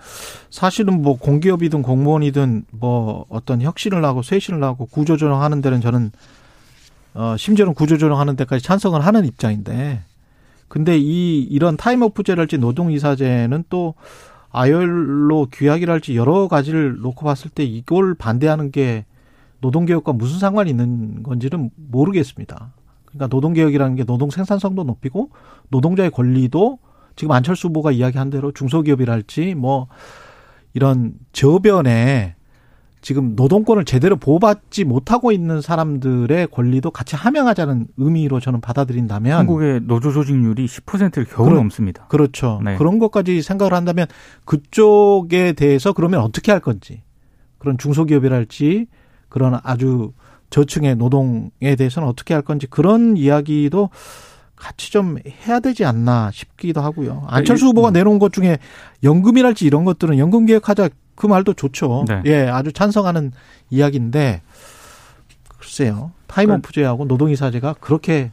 사실은 0.50 1.02
뭐 1.02 1.18
공기업이든 1.18 1.82
공무원이든 1.82 2.64
뭐 2.70 3.26
어떤 3.28 3.62
혁신을 3.62 4.04
하고 4.04 4.22
쇄신을 4.22 4.62
하고 4.62 4.86
구조조정하는 4.86 5.62
데는 5.62 5.80
저는 5.80 6.12
어 7.14 7.36
심지어는 7.36 7.74
구조조정하는 7.74 8.36
데까지 8.36 8.62
찬성을 8.64 9.00
하는 9.04 9.24
입장인데 9.24 10.02
근데 10.68 10.96
이 10.98 11.42
이런 11.42 11.76
타임오프제랄지 11.76 12.58
노동이사제는 12.58 13.64
또 13.68 13.94
아열로 14.50 15.48
규약이랄지 15.52 16.16
여러 16.16 16.48
가지를 16.48 16.98
놓고 17.00 17.24
봤을 17.24 17.50
때 17.50 17.64
이걸 17.64 18.14
반대하는 18.14 18.70
게 18.70 19.04
노동개혁과 19.60 20.12
무슨 20.12 20.38
상관이 20.38 20.70
있는 20.70 21.22
건지는 21.22 21.70
모르겠습니다. 21.76 22.72
그러니까 23.12 23.34
노동개혁이라는 23.34 23.96
게 23.96 24.04
노동 24.04 24.30
생산성도 24.30 24.84
높이고 24.84 25.30
노동자의 25.68 26.10
권리도 26.10 26.78
지금 27.16 27.32
안철수 27.32 27.68
후보가 27.68 27.92
이야기한 27.92 28.30
대로 28.30 28.52
중소기업이랄지 28.52 29.54
뭐 29.54 29.86
이런 30.74 31.12
저변에 31.32 32.34
지금 33.02 33.34
노동권을 33.34 33.84
제대로 33.84 34.16
보호받지 34.16 34.84
못하고 34.84 35.32
있는 35.32 35.60
사람들의 35.60 36.46
권리도 36.46 36.92
같이 36.92 37.16
함양하자는 37.16 37.88
의미로 37.96 38.38
저는 38.38 38.60
받아들인다면 38.60 39.38
한국의 39.38 39.80
노조 39.82 40.12
조직률이 40.12 40.66
10%를 40.66 41.24
겨우 41.24 41.46
그러, 41.46 41.56
넘습니다. 41.56 42.06
그렇죠. 42.06 42.60
네. 42.64 42.76
그런 42.76 43.00
것까지 43.00 43.42
생각을 43.42 43.74
한다면 43.74 44.06
그쪽에 44.44 45.52
대해서 45.52 45.92
그러면 45.92 46.20
어떻게 46.20 46.52
할 46.52 46.60
건지 46.60 47.02
그런 47.58 47.76
중소기업이랄지 47.76 48.86
그런 49.28 49.58
아주 49.64 50.12
저층의 50.52 50.96
노동에 50.96 51.74
대해서는 51.76 52.06
어떻게 52.06 52.34
할 52.34 52.42
건지 52.42 52.66
그런 52.68 53.16
이야기도 53.16 53.88
같이 54.54 54.92
좀 54.92 55.16
해야 55.26 55.58
되지 55.58 55.84
않나 55.84 56.30
싶기도 56.32 56.80
하고요. 56.80 57.24
안철수 57.26 57.66
후보가 57.66 57.88
음. 57.88 57.92
내놓은 57.94 58.18
것 58.20 58.32
중에 58.32 58.58
연금이랄지 59.02 59.66
이런 59.66 59.84
것들은 59.84 60.18
연금 60.18 60.46
개혁하자 60.46 60.90
그 61.16 61.26
말도 61.26 61.54
좋죠. 61.54 62.04
네. 62.06 62.22
예, 62.26 62.48
아주 62.48 62.72
찬성하는 62.72 63.32
이야기인데 63.70 64.42
글쎄요. 65.58 66.12
타임오프제하고 66.28 67.06
노동이사제가 67.06 67.76
그렇게 67.80 68.30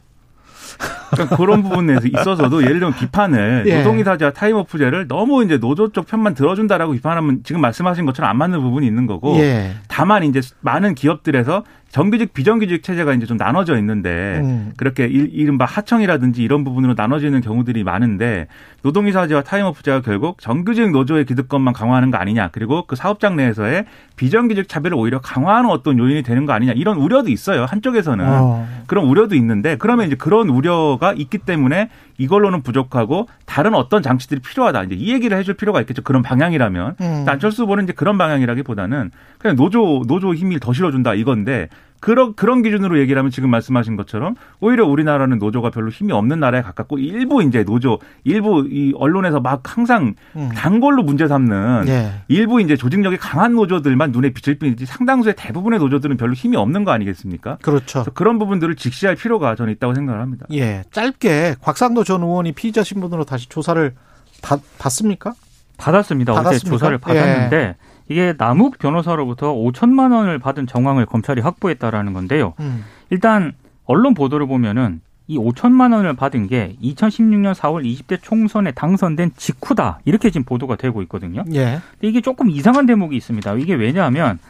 그러니까 1.10 1.36
그런 1.36 1.62
부분에 1.62 1.98
있어서도 2.04 2.62
예를 2.62 2.80
들면 2.80 2.94
비판을 2.94 3.64
예. 3.66 3.78
노동이사제와 3.78 4.32
타임오프제를 4.32 5.08
너무 5.08 5.44
이제 5.44 5.58
노조 5.58 5.92
쪽 5.92 6.06
편만 6.06 6.34
들어준다라고 6.34 6.92
비판하면 6.92 7.40
지금 7.44 7.60
말씀하신 7.60 8.06
것처럼 8.06 8.30
안 8.30 8.38
맞는 8.38 8.60
부분이 8.60 8.86
있는 8.86 9.06
거고 9.06 9.36
예. 9.38 9.72
다만 9.88 10.24
이제 10.24 10.40
많은 10.60 10.94
기업들에서 10.94 11.64
정규직 11.90 12.32
비정규직 12.32 12.84
체제가 12.84 13.14
이제 13.14 13.26
좀 13.26 13.36
나눠져 13.36 13.76
있는데 13.78 14.40
음. 14.44 14.72
그렇게 14.76 15.06
이른바 15.06 15.64
하청이라든지 15.64 16.40
이런 16.42 16.62
부분으로 16.62 16.94
나눠지는 16.96 17.40
경우들이 17.40 17.82
많은데 17.82 18.46
노동이사제와 18.82 19.42
타임오프제가 19.42 20.00
결국 20.02 20.40
정규직 20.40 20.92
노조의 20.92 21.24
기득권만 21.24 21.74
강화하는 21.74 22.12
거 22.12 22.18
아니냐 22.18 22.50
그리고 22.52 22.86
그 22.86 22.94
사업장 22.94 23.34
내에서의 23.34 23.86
비정규직 24.14 24.68
차별을 24.68 24.96
오히려 24.96 25.20
강화하는 25.20 25.68
어떤 25.68 25.98
요인이 25.98 26.22
되는 26.22 26.46
거 26.46 26.52
아니냐 26.52 26.72
이런 26.72 26.96
우려도 26.96 27.28
있어요 27.28 27.64
한쪽에서는 27.64 28.24
어. 28.24 28.68
그런 28.86 29.06
우려도 29.06 29.34
있는데 29.34 29.76
그러면 29.76 30.06
이제 30.06 30.14
그런 30.14 30.48
우려 30.48 30.96
가 31.00 31.12
있기 31.14 31.38
때문에 31.38 31.88
이걸로는 32.18 32.62
부족하고 32.62 33.26
다른 33.46 33.74
어떤 33.74 34.02
장치들이 34.02 34.40
필요하다. 34.40 34.84
이제 34.84 34.94
이 34.94 35.12
얘기를 35.12 35.36
해줄 35.36 35.54
필요가 35.54 35.80
있겠죠. 35.80 36.02
그런 36.02 36.22
방향이라면. 36.22 36.96
음. 37.00 37.24
안철수 37.26 37.62
후보는 37.62 37.84
이제 37.84 37.92
그런 37.92 38.18
방향이라기보다는 38.18 39.10
그냥 39.38 39.56
노조 39.56 40.02
노조 40.06 40.34
힘을 40.34 40.60
더 40.60 40.72
실어준다 40.72 41.14
이건데 41.14 41.68
그런 42.00 42.34
그런 42.34 42.62
기준으로 42.62 42.98
얘기를 42.98 43.18
하면 43.18 43.30
지금 43.30 43.50
말씀하신 43.50 43.96
것처럼 43.96 44.34
오히려 44.60 44.86
우리나라는 44.86 45.38
노조가 45.38 45.70
별로 45.70 45.90
힘이 45.90 46.12
없는 46.12 46.40
나라에 46.40 46.62
가깝고 46.62 46.98
일부 46.98 47.42
이제 47.42 47.62
노조 47.62 47.98
일부 48.24 48.66
이 48.68 48.92
언론에서 48.96 49.40
막 49.40 49.60
항상 49.76 50.14
음. 50.34 50.48
단골로 50.54 51.02
문제 51.02 51.28
삼는 51.28 51.84
예. 51.88 52.22
일부 52.28 52.60
이제 52.60 52.76
조직력이 52.76 53.18
강한 53.18 53.54
노조들만 53.54 54.12
눈에 54.12 54.30
비칠 54.30 54.58
뿐이지 54.58 54.86
상당수의 54.86 55.34
대부분의 55.36 55.78
노조들은 55.78 56.16
별로 56.16 56.32
힘이 56.32 56.56
없는 56.56 56.84
거 56.84 56.90
아니겠습니까? 56.90 57.58
그렇죠. 57.60 58.04
그런 58.14 58.38
부분들을 58.38 58.76
직시할 58.76 59.14
필요가 59.14 59.54
저는 59.54 59.72
있다고 59.74 59.94
생각을 59.94 60.20
합니다. 60.20 60.46
예, 60.52 60.82
짧게 60.90 61.56
곽상도 61.60 62.04
전 62.04 62.22
의원이 62.22 62.52
피의자 62.52 62.82
신분으로 62.82 63.24
다시 63.24 63.48
조사를 63.48 63.94
받, 64.42 64.60
받습니까? 64.78 65.34
받았습니다. 65.76 66.32
받았습니까? 66.32 66.56
어제 66.56 66.68
조사를 66.68 66.98
받았는데. 66.98 67.56
예. 67.56 67.89
이게 68.10 68.34
남욱 68.36 68.78
변호사로부터 68.78 69.54
5천만 69.54 70.12
원을 70.12 70.40
받은 70.40 70.66
정황을 70.66 71.06
검찰이 71.06 71.40
확보했다라는 71.42 72.12
건데요. 72.12 72.54
음. 72.58 72.84
일단 73.08 73.52
언론 73.84 74.14
보도를 74.14 74.48
보면은 74.48 75.00
이 75.28 75.38
5천만 75.38 75.94
원을 75.94 76.14
받은 76.16 76.48
게 76.48 76.76
2016년 76.82 77.54
4월 77.54 77.84
20대 77.84 78.18
총선에 78.20 78.72
당선된 78.72 79.30
직후다. 79.36 80.00
이렇게 80.04 80.30
지금 80.30 80.44
보도가 80.44 80.74
되고 80.74 81.02
있거든요. 81.02 81.44
예. 81.52 81.78
근데 81.92 82.08
이게 82.08 82.20
조금 82.20 82.50
이상한 82.50 82.84
대목이 82.84 83.16
있습니다. 83.16 83.54
이게 83.54 83.74
왜냐하면 83.74 84.40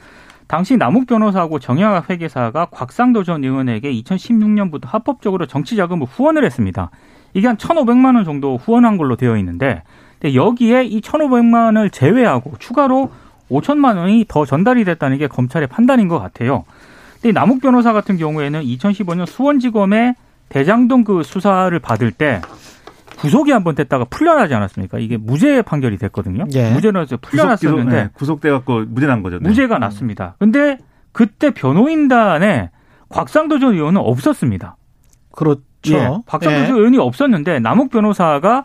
당시 0.47 0.79
남욱 0.79 1.07
변호사하고 1.07 1.59
정영학 1.59 2.09
회계사가 2.09 2.69
곽상도 2.71 3.25
전 3.25 3.45
의원에게 3.45 3.93
2016년부터 3.93 4.87
합법적으로 4.87 5.45
정치 5.45 5.77
자금을 5.77 6.07
후원을 6.07 6.47
했습니다. 6.47 6.91
이게 7.35 7.47
한 7.47 7.59
1,500만 7.59 8.17
원 8.17 8.25
정도 8.25 8.57
후원한 8.57 8.97
걸로 8.97 9.17
되어 9.17 9.37
있는데 9.37 9.83
여기에 10.25 10.85
이 10.85 11.03
1,500만 11.03 11.67
원을 11.67 11.91
제외하고 11.91 12.55
추가로 12.59 13.11
5천만 13.51 13.97
원이 13.97 14.27
더 14.29 14.45
전달이 14.45 14.85
됐다는 14.85 15.19
게 15.19 15.27
검찰의 15.29 15.69
판단인 15.69 16.09
것 16.09 16.19
같아요. 16.19 16.65
근데 17.21 17.33
남욱 17.39 17.61
변호사 17.61 17.93
같은 17.93 18.17
경우에는 18.17 18.63
2015년 18.63 19.27
수원지검의 19.27 20.15
대장동 20.49 21.05
그 21.05 21.23
수사를 21.23 21.77
받을 21.79 22.11
때 22.13 22.41
구속이 23.19 23.53
한 23.53 23.63
번 23.65 23.75
됐다가 23.75 24.05
풀려나지 24.05 24.55
않았습니까? 24.55 24.99
이게 24.99 25.19
무죄 25.19 25.61
판결이 25.61 25.99
됐거든요. 25.99 26.47
예. 26.55 26.71
무죄로서 26.71 27.19
풀려났었는데 27.19 27.85
구속, 27.85 27.91
네. 27.95 28.09
구속돼 28.15 28.51
갖고 28.51 28.85
무죄 28.89 29.07
난 29.07 29.23
거죠. 29.23 29.39
네. 29.39 29.49
무죄가 29.49 29.77
음. 29.77 29.81
났습니다. 29.81 30.37
근데 30.39 30.79
그때 31.13 31.51
변호인단에 31.51 32.71
곽상도 33.11 33.59
전 33.59 33.75
의원은 33.75 34.01
없었습니다. 34.01 34.77
그렇죠. 35.33 35.61
예. 35.89 36.09
곽상도 36.27 36.67
전 36.67 36.77
예. 36.77 36.79
의원이 36.79 36.97
없었는데 36.99 37.59
남욱 37.61 37.91
변호사가 37.91 38.65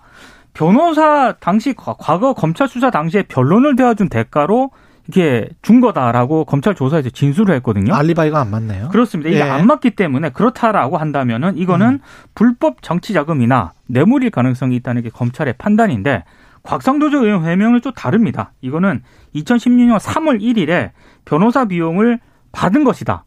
변호사 0.56 1.36
당시 1.40 1.76
과거 1.76 2.34
검찰 2.34 2.68
수사 2.68 2.90
당시에 2.90 3.24
변론을 3.24 3.76
대어준 3.76 4.10
대가로 4.10 4.72
이게 5.08 5.48
준 5.62 5.82
거다라고 5.82 6.46
검찰 6.46 6.74
조사에서 6.74 7.12
진술을 7.12 7.54
했거든요. 7.56 7.94
알리바이가 7.94 8.40
안 8.40 8.50
맞네요. 8.50 8.90
그렇습니다. 8.90 9.30
이게 9.30 9.40
예. 9.40 9.44
안 9.44 9.68
맞기 9.68 9.92
때문에 9.92 10.30
그렇다라고 10.30 10.98
한다면은 10.98 11.58
이거는 11.58 11.88
음. 11.88 12.00
불법 12.34 12.82
정치 12.82 13.14
자금이나 13.14 13.74
뇌물일 13.86 14.32
가능성이 14.32 14.78
있다는 14.78 15.04
게 15.04 15.10
검찰의 15.10 15.56
판단인데 15.60 16.24
곽상도조 16.64 17.24
의원 17.24 17.46
해명은 17.46 17.82
좀 17.82 17.92
다릅니다. 17.92 18.52
이거는 18.62 19.04
2016년 19.36 20.00
3월 20.00 20.42
1일에 20.42 20.92
변호사 21.26 21.66
비용을 21.66 22.20
받은 22.52 22.84
것이다. 22.84 23.25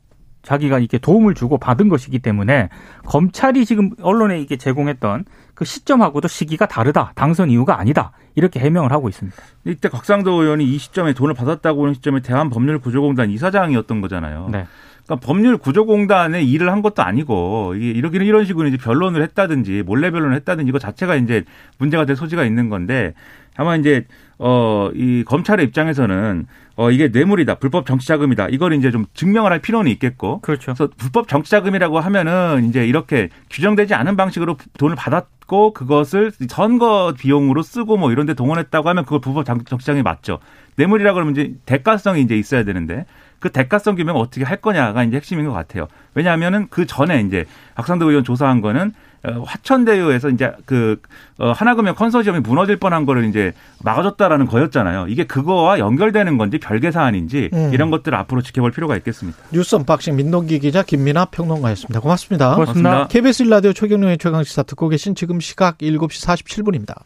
자기가 0.48 0.78
이렇게 0.78 0.96
도움을 0.96 1.34
주고 1.34 1.58
받은 1.58 1.90
것이기 1.90 2.20
때문에 2.20 2.70
검찰이 3.04 3.66
지금 3.66 3.90
언론에 4.00 4.40
이게 4.40 4.56
제공했던 4.56 5.26
그 5.54 5.66
시점하고도 5.66 6.26
시기가 6.26 6.64
다르다. 6.64 7.12
당선 7.14 7.50
이유가 7.50 7.78
아니다. 7.78 8.12
이렇게 8.34 8.58
해명을 8.58 8.90
하고 8.90 9.10
있습니다. 9.10 9.36
이때 9.66 9.90
곽상도 9.90 10.40
의원이 10.42 10.64
이 10.64 10.78
시점에 10.78 11.12
돈을 11.12 11.34
받았다고 11.34 11.82
하는 11.82 11.92
시점에 11.92 12.20
대한법률구조공단 12.20 13.28
이사장이었던 13.30 14.00
거잖아요. 14.00 14.48
네. 14.50 14.64
그러니까 15.04 15.26
법률 15.26 15.58
구조공단에 15.58 16.42
일을 16.42 16.72
한 16.72 16.80
것도 16.80 17.02
아니고 17.02 17.74
이게 17.76 17.90
이렇게 17.90 18.18
이런 18.24 18.46
식으로 18.46 18.68
이제 18.68 18.78
변론을 18.78 19.22
했다든지 19.22 19.82
몰래 19.84 20.10
변론을 20.10 20.34
했다든지 20.36 20.68
이거 20.68 20.78
자체가 20.78 21.16
이제 21.16 21.44
문제가 21.76 22.06
될 22.06 22.16
소지가 22.16 22.44
있는 22.44 22.70
건데 22.70 23.12
다만 23.54 23.80
이제 23.80 24.06
어 24.38 24.90
이 24.94 25.24
검찰의 25.24 25.66
입장에서는 25.66 26.46
어 26.76 26.90
이게 26.90 27.08
뇌물이다, 27.08 27.56
불법 27.56 27.86
정치자금이다. 27.86 28.48
이걸 28.50 28.72
이제 28.72 28.90
좀 28.90 29.06
증명을 29.14 29.50
할 29.50 29.60
필요는 29.60 29.90
있겠고. 29.92 30.40
그렇죠. 30.40 30.74
그래서 30.74 30.88
불법 30.96 31.28
정치자금이라고 31.28 31.98
하면은 31.98 32.64
이제 32.68 32.86
이렇게 32.86 33.28
규정되지 33.50 33.94
않은 33.94 34.16
방식으로 34.16 34.56
돈을 34.78 34.94
받았고 34.96 35.72
그것을 35.72 36.32
선거 36.48 37.14
비용으로 37.18 37.62
쓰고 37.62 37.96
뭐 37.96 38.12
이런 38.12 38.26
데 38.26 38.34
동원했다고 38.34 38.88
하면 38.88 39.04
그걸 39.04 39.20
불법 39.20 39.44
정치자금이 39.44 40.02
맞죠. 40.02 40.38
뇌물이라고 40.76 41.14
그러면 41.14 41.32
이제 41.34 41.54
대가성이 41.66 42.22
이제 42.22 42.36
있어야 42.36 42.62
되는데 42.62 43.06
그 43.40 43.50
대가성 43.50 43.96
규명을 43.96 44.20
어떻게 44.20 44.44
할 44.44 44.58
거냐가 44.58 45.02
이제 45.04 45.16
핵심인 45.16 45.46
것 45.46 45.52
같아요. 45.52 45.88
왜냐하면은 46.14 46.68
그 46.70 46.86
전에 46.86 47.20
이제 47.22 47.44
박상도 47.74 48.08
의원 48.08 48.24
조사한 48.24 48.60
거는 48.60 48.92
어, 48.92 48.92
화천대유에서 49.22 50.30
이제 50.30 50.52
그 50.64 51.00
어, 51.38 51.52
하나금융 51.52 51.94
컨소시엄이 51.94 52.40
무너질 52.40 52.76
뻔한 52.76 53.06
거를 53.06 53.24
이제 53.24 53.52
막아줬다라는 53.84 54.46
거였잖아요. 54.46 55.06
이게 55.08 55.24
그거와 55.24 55.78
연결되는 55.78 56.36
건지 56.36 56.58
별개 56.58 56.90
사안인지 56.90 57.50
음. 57.52 57.70
이런 57.72 57.90
것들을 57.90 58.16
앞으로 58.18 58.42
지켜볼 58.42 58.72
필요가 58.72 58.96
있겠습니다. 58.96 59.38
뉴스 59.52 59.76
언박싱 59.76 60.16
민동기 60.16 60.58
기자 60.58 60.82
김민아 60.82 61.26
평론가였습니다. 61.26 62.00
고맙습니다. 62.00 62.54
고맙습니다. 62.54 63.06
KBS 63.08 63.44
라디오 63.44 63.72
최경영의 63.72 64.18
최강시사 64.18 64.64
듣고 64.64 64.88
계신 64.88 65.14
지금 65.14 65.40
시각 65.40 65.78
7시 65.78 66.26
47분입니다. 66.26 66.94